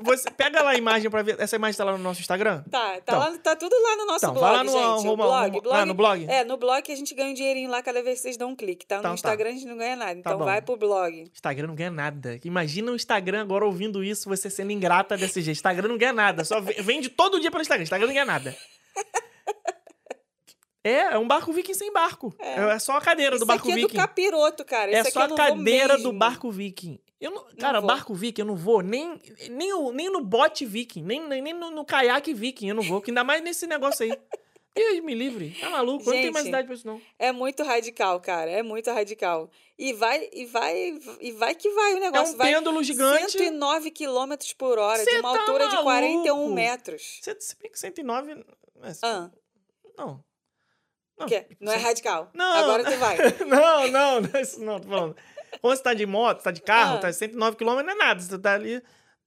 [0.00, 1.40] Você pega lá a imagem pra ver.
[1.40, 2.62] Essa imagem tá lá no nosso Instagram?
[2.70, 3.18] Tá, tá, Então.
[3.18, 4.82] lá, tá tudo lá no nosso Então, blog, vai lá no gente.
[4.82, 5.76] arroba- blog, arroba- blog.
[5.76, 6.26] ah, no blog?
[6.30, 8.50] É, no blog que a gente ganha um dinheirinho lá cada vez que vocês dão
[8.50, 8.96] um clique, tá?
[8.96, 9.14] No Então tá.
[9.14, 10.12] Instagram a gente não ganha nada.
[10.18, 10.44] Então bom.
[10.44, 11.30] vai pro blog.
[11.34, 12.38] Instagram não ganha nada.
[12.44, 15.56] Imagina o Instagram agora ouvindo isso, você sendo ingrata desse jeito.
[15.56, 16.44] Instagram não ganha nada.
[16.44, 17.82] Só ve- vende todo dia pelo Instagram.
[17.84, 18.56] Instagram não ganha nada.
[20.84, 22.34] É, é um barco viking sem barco.
[22.40, 23.94] É, só a cadeira do barco aqui é viking.
[23.96, 24.90] do capiroto, cara.
[24.90, 26.98] É só a cadeira do barco viking.
[27.22, 27.86] Eu não, cara, vou.
[27.86, 29.18] barco viking eu não vou nem,
[29.50, 32.82] nem, o- nem no bote viking, nem, nem, nem no, no caiaque viking eu não
[32.82, 34.10] vou, que ainda mais nesse negócio aí.
[34.74, 36.02] Deus me livre, tá maluco?
[36.08, 37.00] eu não tenho mais Gente, idade pra isso não.
[37.18, 38.50] É muito radical, cara.
[38.50, 39.50] É muito radical.
[39.78, 42.34] E vai, e vai, e vai que vai o É negócio.
[42.34, 43.32] um vai pêndulo gigante.
[43.32, 45.84] 109 km por hora, Cê de uma tá altura de maluco?
[45.90, 47.18] 41 metros.
[47.20, 48.32] Você se bem que 109...
[48.32, 49.30] é, Ah,
[49.98, 50.24] Não.
[51.18, 51.26] Não?
[51.60, 52.30] Não é radical.
[52.34, 52.52] Não.
[52.56, 53.16] Agora tu vai.
[53.46, 55.16] não, não, não, é isso não, tô falando.
[55.60, 57.00] Quando você tá de moto, você tá de carro, Ah.
[57.00, 58.82] tá 109 km não é nada, você tá ali...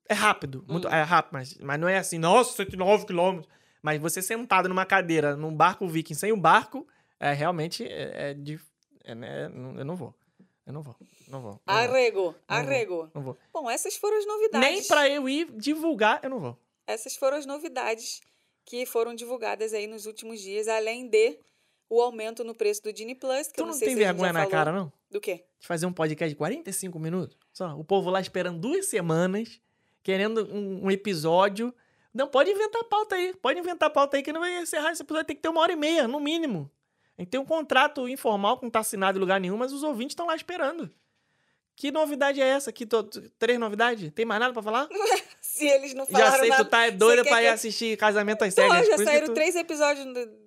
[0.07, 0.91] É rápido, muito, Hum.
[0.91, 3.41] é rápido, mas, mas não é assim, nossa, 109 km.
[3.81, 6.87] Mas você sentado numa cadeira, num barco viking sem o barco,
[7.19, 8.65] é realmente, é, é, dif-
[9.03, 10.13] é, né, não- eu não vou.
[10.65, 10.95] Eu não vou,
[11.27, 11.51] não vou.
[11.51, 13.09] Não vou, Arrego, arrego.
[13.13, 13.37] não vou.
[13.53, 14.67] Bom, essas foram as novidades.
[14.69, 16.57] Nem pra eu ir divulgar, eu não vou.
[16.87, 18.21] Essas foram as novidades
[18.63, 21.37] que foram divulgadas aí nos últimos dias, além de
[21.89, 24.27] o aumento no preço do Disney Plus, que Tu eu não, não sei tem vergonha
[24.29, 24.51] já na falou.
[24.51, 24.91] cara, não?
[25.11, 25.45] Do quê?
[25.59, 27.37] de fazer um podcast de 45 minutos.
[27.53, 29.59] Só, o povo lá esperando duas semanas,
[30.03, 31.73] querendo um, um episódio.
[32.13, 33.33] Não, pode inventar pauta aí.
[33.41, 35.25] Pode inventar pauta aí que não vai encerrar esse episódio.
[35.27, 36.69] Tem que ter uma hora e meia, no mínimo.
[37.17, 39.83] A gente tem um contrato informal que não tá assinado em lugar nenhum, mas os
[39.83, 40.89] ouvintes estão lá esperando.
[41.77, 42.71] Que novidade é essa?
[42.71, 43.03] Que to-
[43.37, 44.11] três novidades?
[44.13, 44.87] Tem mais nada pra falar?
[45.41, 46.63] Se eles não Já falaram sei, nada...
[46.65, 48.87] tu tá doida Você pra ir que- assistir Casamento às Cegas.
[48.87, 50.05] já saíram tu- três episódios,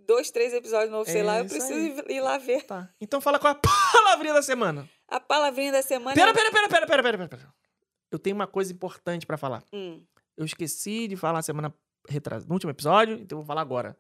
[0.09, 1.39] dois, três episódios novos, sei É lá.
[1.39, 2.17] Eu isso preciso aí.
[2.17, 2.65] ir lá ver.
[2.65, 2.89] Tá.
[3.01, 3.61] Então fala qual é a
[3.93, 4.89] palavrinha da semana.
[5.07, 6.15] A palavrinha da semana...
[6.17, 7.55] Pera, é- pera, pera, pera, pera, pera, pera.
[8.11, 9.63] Eu tenho uma coisa importante pra falar.
[9.73, 10.03] Hum,
[10.37, 11.73] Eu esqueci de falar semana
[12.09, 13.97] retrasada, no último episódio, então eu vou falar agora.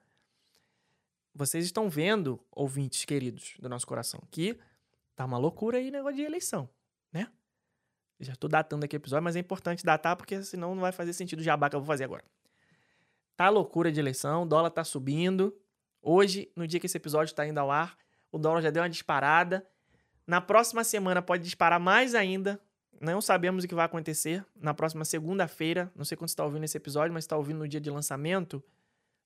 [1.34, 4.59] Vocês estão vendo, ouvintes queridos do nosso coração, que
[5.14, 6.68] tá uma loucura aí negócio de eleição,
[7.12, 7.28] né?
[8.18, 10.90] Eu já tô datando aqui o episódio, mas é importante datar porque senão não vai
[10.90, 12.24] fazer sentido o jabá que eu vou fazer agora.
[13.36, 15.54] Tá loucura de eleição, o dólar tá subindo.
[16.03, 17.96] Hoje, no dia que esse episódio tá indo ao ar,
[18.30, 19.66] o dólar já deu uma disparada.
[20.26, 22.61] Na próxima semana pode disparar mais ainda.
[23.01, 24.44] Não sabemos o que vai acontecer.
[24.61, 27.68] Na próxima segunda-feira, não sei quando você está ouvindo esse episódio, mas está ouvindo no
[27.68, 28.62] dia de lançamento.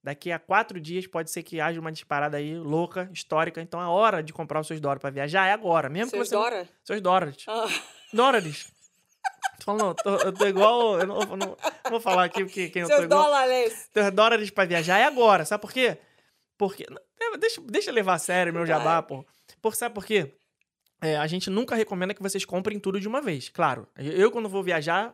[0.04, 3.60] Daqui a quatro dias pode ser que haja uma disparada aí louca, histórica.
[3.62, 5.88] Então a hora de comprar os seus dólares para viajar é agora.
[5.88, 6.34] Mesmo seus que você.
[6.34, 6.68] Dora?
[6.84, 7.44] Seus dólares.
[7.48, 7.68] Ah,
[8.12, 8.72] Dólares.
[9.58, 10.98] Tô falando, tô- eu tô igual.
[11.00, 11.56] Eu não, não- não
[11.90, 13.24] vou falar aqui porque quem eu tô seus igual.
[13.24, 13.88] dólares.
[13.92, 15.44] Teus dólares pra viajar é agora.
[15.44, 15.98] Sabe por quê?
[16.62, 16.86] Porque.
[17.40, 19.26] Deixa, deixa eu levar a sério meu jabá, pô.
[19.60, 20.32] Por, sabe por quê?
[21.00, 23.48] É, a gente nunca recomenda que vocês comprem tudo de uma vez.
[23.48, 23.88] Claro.
[23.96, 25.12] Eu, quando vou viajar,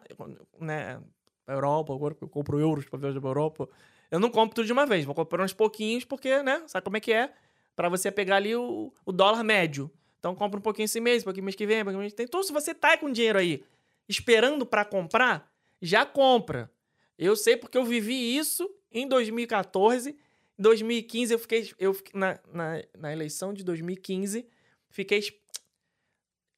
[0.61, 1.01] né,
[1.47, 3.67] pra Europa, agora eu compro euros pra viajar pra Europa,
[4.11, 5.07] eu não compro tudo de uma vez.
[5.07, 7.33] Vou comprar uns pouquinhos, porque, né, sabe como é que é?
[7.75, 9.91] Pra você pegar ali o, o dólar médio.
[10.19, 12.19] Então compra um pouquinho esse mês, um pouquinho mês que vem, um pouquinho mês que
[12.19, 12.27] vem.
[12.27, 13.65] Então, se você tá com dinheiro aí
[14.07, 16.71] esperando pra comprar, já compra.
[17.19, 20.15] Eu sei porque eu vivi isso em 2014.
[20.59, 21.71] Em 2015 eu fiquei.
[21.79, 24.47] Eu, na, na, na eleição de 2015,
[24.91, 25.23] fiquei.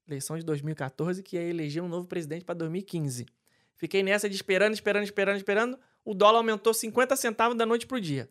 [0.08, 3.26] Eleição de 2014, que ia eleger um novo presidente para 2015.
[3.76, 5.78] Fiquei nessa de esperando, esperando, esperando, esperando.
[6.04, 8.28] O dólar aumentou 50 centavos da noite pro dia.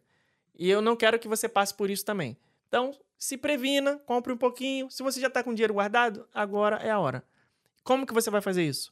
[0.57, 2.37] E eu não quero que você passe por isso também.
[2.67, 4.89] Então, se previna, compre um pouquinho.
[4.89, 7.23] Se você já está com dinheiro guardado, agora é a hora.
[7.83, 8.91] Como que você vai fazer isso?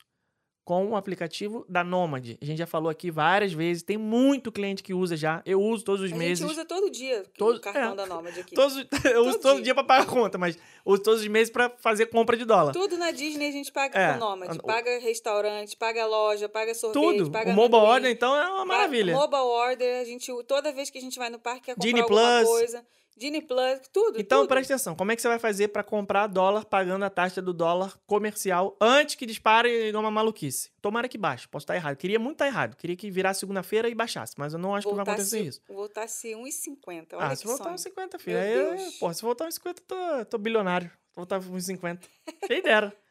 [0.68, 2.36] Com o aplicativo da Nomad.
[2.42, 3.82] A gente já falou aqui várias vezes.
[3.84, 5.42] Tem muito cliente que usa já.
[5.46, 6.40] Eu uso todos os A meses.
[6.40, 7.96] gente usa todo dia Todo- o cartão é.
[7.96, 8.54] da Nômade aqui.
[8.54, 8.76] Todos,
[9.16, 9.64] eu uso Todo todo dia.
[9.64, 12.74] dia para pagar a conta, mas uso todos os meses para fazer compra de dólar.
[12.74, 14.60] Tudo na Disney a gente paga É, com Nômade.
[14.60, 17.32] Paga restaurante, paga loja, paga sorvete, Tudo.
[17.32, 19.14] paga O mobile order, então, é uma paga- maravilha.
[19.14, 22.02] Mobile order, a gente, toda vez que a gente vai no parque quer comprar Disney
[22.02, 22.50] alguma Plus.
[22.50, 22.86] coisa.
[23.18, 24.50] Disney Plus, tudo, Então, tudo.
[24.50, 24.96] presta atenção.
[24.96, 28.78] Como é que você vai fazer para comprar dólar pagando a taxa do dólar comercial
[28.80, 30.70] antes que dispare e dê uma maluquice?
[30.82, 31.48] Tomara que baixe.
[31.48, 31.96] Posso estar errado.
[31.98, 32.76] Queria muito estar errado.
[32.78, 34.34] Queria que virasse segunda-feira e baixasse.
[34.38, 35.62] Mas eu não acho que vai acontecer isso.
[35.68, 37.18] Voltasse 1,50.
[37.18, 37.76] Olha Ah, se voltar sonho.
[37.76, 38.38] uns 50, filho.
[38.38, 38.96] Meu Aí, eu- Deus.
[39.00, 40.90] porra, se voltar uns 50, eu tô, tô bilionário.
[41.10, 42.08] Se voltar uns 50.
[42.48, 42.94] Quem dera.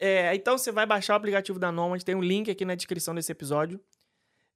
[0.00, 3.12] É, então você vai baixar o aplicativo da Nomad, tem um link aqui na descrição
[3.16, 3.80] desse episódio.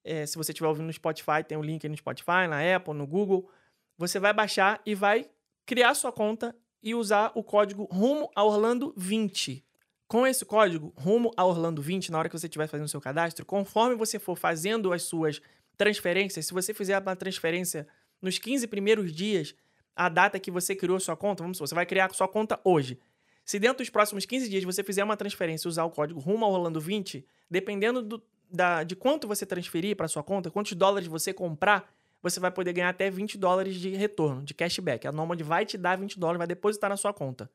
[0.04, 2.94] É, se você estiver ouvindo no Spotify, tem um link aí no Spotify, na Apple,
[2.94, 3.50] no Google.
[3.98, 5.28] Você vai baixar e vai
[5.66, 9.64] criar sua conta e usar o código rumo a Orlando 20.
[10.08, 13.00] Com esse código rumo a Orlando 20, na hora que você estiver fazendo o seu
[13.00, 15.40] cadastro, conforme você for fazendo as suas
[15.76, 17.86] transferências, se você fizer uma transferência
[18.20, 19.54] nos 15 primeiros dias,
[19.96, 22.98] a data que você criou sua conta, vamos supor, você vai criar sua conta hoje.
[23.44, 26.44] Se dentro dos próximos 15 dias você fizer uma transferência e usar o código rumo
[26.44, 31.08] ao Orlando 20, dependendo do- da- de quanto você transferir para sua conta, quantos dólares
[31.08, 31.90] você comprar,
[32.22, 35.06] você vai poder ganhar até 20 dólares de retorno, de cashback.
[35.06, 37.50] A Nomad vai te dar 20 dólares, vai depositar na sua conta.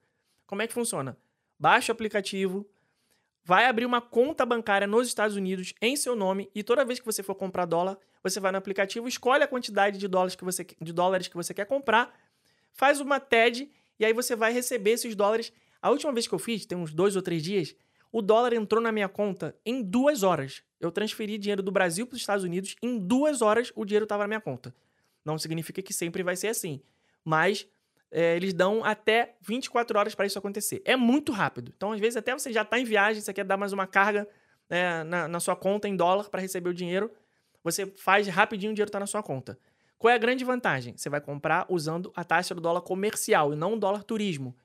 [0.46, 1.18] Como é que funciona?
[1.58, 2.68] Baixa o aplicativo,
[3.44, 7.06] vai abrir uma conta bancária nos Estados Unidos em seu nome e toda vez que
[7.06, 10.68] você for comprar dólar, você vai no aplicativo, escolhe a quantidade de dólares que você,
[10.82, 12.14] de dólares que você quer comprar,
[12.74, 15.54] faz uma TED e aí você vai receber esses dólares.
[15.82, 17.74] A última vez que eu fiz, tem uns dois ou três dias,
[18.12, 20.64] o dólar entrou na minha conta em duas horas.
[20.80, 24.24] Eu transferi dinheiro do Brasil para os Estados Unidos, em duas horas o dinheiro estava
[24.24, 24.74] na minha conta.
[25.26, 26.82] Não significa que sempre vai ser assim,
[27.24, 27.68] mas
[28.10, 30.82] é, eles dão até 24 horas para isso acontecer.
[30.86, 31.74] É muito rápido.
[31.76, 34.28] Então, às vezes, até você já está em viagem, você quer dar mais uma carga
[34.70, 37.12] né, na, na sua conta em dólar para receber o dinheiro,
[37.64, 39.60] você faz rapidinho o dinheiro está na sua conta.
[39.98, 40.96] Qual é a grande vantagem?
[40.96, 44.56] Você vai comprar usando a taxa do dólar comercial e não o dólar turismo.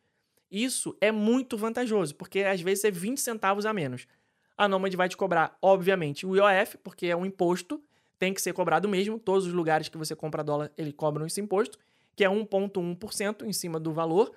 [0.53, 4.07] Isso é muito vantajoso, porque às vezes é 20 centavos a menos.
[4.55, 7.83] A Nomad vai te cobrar, obviamente, o IOF, porque é um imposto,
[8.19, 9.19] tem que ser cobrado mesmo.
[9.19, 11.79] Todos os lugares que você compra dólar, ele cobram esse imposto,
[12.15, 14.31] que é 1,1% em cima do valor,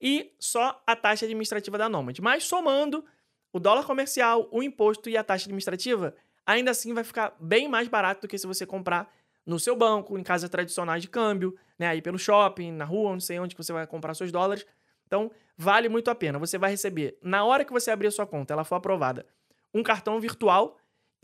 [0.00, 2.18] e só a taxa administrativa da Nomad.
[2.20, 3.04] Mas somando
[3.52, 6.14] o dólar comercial, o imposto e a taxa administrativa,
[6.46, 9.12] ainda assim vai ficar bem mais barato do que se você comprar
[9.44, 13.20] no seu banco, em casas tradicionais de câmbio, né, aí pelo shopping, na rua, não
[13.20, 14.64] sei onde que você vai comprar seus dólares.
[15.12, 16.38] Então, vale muito a pena.
[16.38, 19.26] Você vai receber, na hora que você abrir a sua conta, ela for aprovada,
[19.74, 20.78] um cartão virtual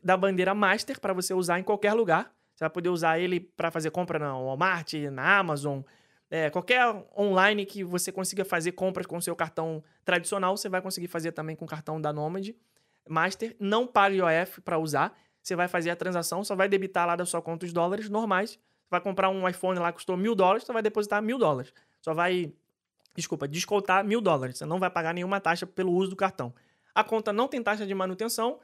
[0.04, 2.30] da bandeira Master para você usar em qualquer lugar.
[2.54, 5.80] Você vai poder usar ele para fazer compra na Walmart, na Amazon,
[6.30, 6.84] é, qualquer
[7.16, 11.56] online que você consiga fazer compras com seu cartão tradicional, você vai conseguir fazer também
[11.56, 12.50] com o cartão da Nomad
[13.08, 13.56] Master.
[13.58, 15.16] Não paga IOF para usar.
[15.42, 18.50] Você vai fazer a transação, só vai debitar lá da sua conta os dólares normais.
[18.50, 21.72] Você vai comprar um iPhone lá que custou mil dólares, você vai depositar mil dólares.
[22.02, 22.52] Só vai,
[23.18, 24.58] desculpa, descontar mil dólares.
[24.58, 26.54] Você não vai pagar nenhuma taxa pelo uso do cartão.
[26.94, 28.58] A conta não tem taxa de manutenção.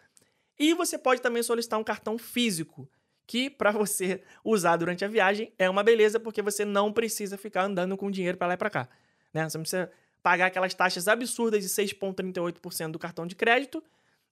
[0.59, 2.89] E você pode também solicitar um cartão físico,
[3.27, 7.65] que para você usar durante a viagem é uma beleza, porque você não precisa ficar
[7.65, 8.89] andando com dinheiro para lá e para cá.
[9.33, 9.49] Né?
[9.49, 9.91] Você não precisa
[10.23, 13.83] pagar aquelas taxas absurdas de 6,38% do cartão de crédito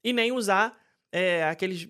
[0.03, 0.79] e nem usar
[1.11, 1.89] é, aqueles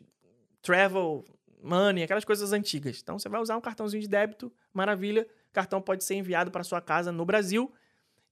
[0.60, 1.24] travel
[1.62, 3.00] money, aquelas coisas antigas.
[3.02, 5.26] Então você vai usar um cartãozinho de débito, maravilha.
[5.50, 7.72] O cartão pode ser enviado para sua casa no Brasil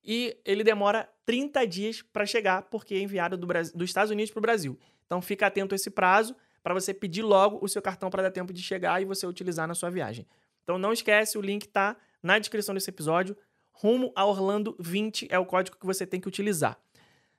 [0.04, 4.30] e ele demora 30 dias para chegar, porque é enviado do Brasil, dos Estados Unidos
[4.30, 4.78] para o Brasil.
[5.06, 8.30] Então fica atento a esse prazo para você pedir logo o seu cartão para dar
[8.30, 10.26] tempo de chegar e você utilizar na sua viagem.
[10.62, 13.36] Então não esquece, o link tá na descrição desse episódio.
[13.72, 16.78] Rumo a Orlando 20 é o código que você tem que utilizar.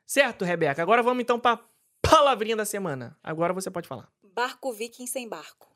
[0.06, 0.82] Certo, Rebeca?
[0.82, 1.64] Agora vamos então para
[2.02, 3.18] palavrinha da semana.
[3.24, 4.12] Agora você pode falar.
[4.24, 5.70] Barco viking sem barco.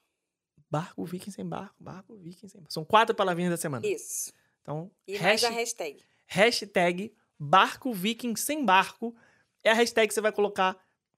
[0.70, 2.74] Barco viking sem barco, barco viking sem barco.
[2.74, 3.86] São quatro palavrinhas da semana.
[3.86, 4.34] Isso.
[4.62, 6.04] Então, E hash- mais a hashtag.
[6.26, 9.15] Hashtag barco viking sem barco
[9.63, 10.78] é a hashtag que você vai colocar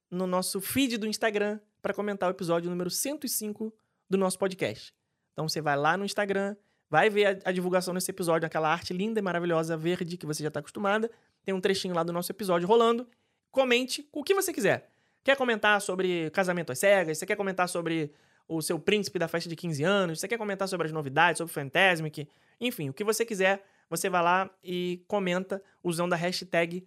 [0.10, 3.74] no nosso feed do Instagram para comentar o episódio número 105
[4.10, 4.94] do nosso podcast.
[5.34, 6.56] Então você vai lá no Instagram,
[6.90, 10.42] vai ver a, a divulgação desse episódio, aquela arte linda e maravilhosa verde que você
[10.42, 11.12] já está acostumada.
[11.44, 13.08] Tem um trechinho lá do nosso episódio rolando.
[13.52, 14.90] Comente o que você quiser.
[15.24, 17.18] Quer comentar sobre casamento às cegas?
[17.18, 18.14] Você quer comentar sobre
[18.48, 20.20] o seu príncipe da festa de 15 anos?
[20.20, 22.28] Você quer comentar sobre as novidades, sobre Fantasmic?
[22.60, 26.86] Enfim, o que você quiser, você vai lá e comenta usando a hashtag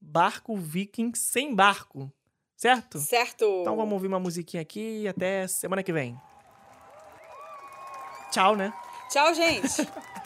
[0.00, 2.12] Barco Viking sem barco.
[2.56, 2.98] Certo?
[2.98, 3.44] Certo.
[3.60, 6.18] Então vamos ouvir uma musiquinha aqui e até semana que vem.
[8.30, 8.72] Tchau, né?
[9.10, 9.86] Tchau, gente.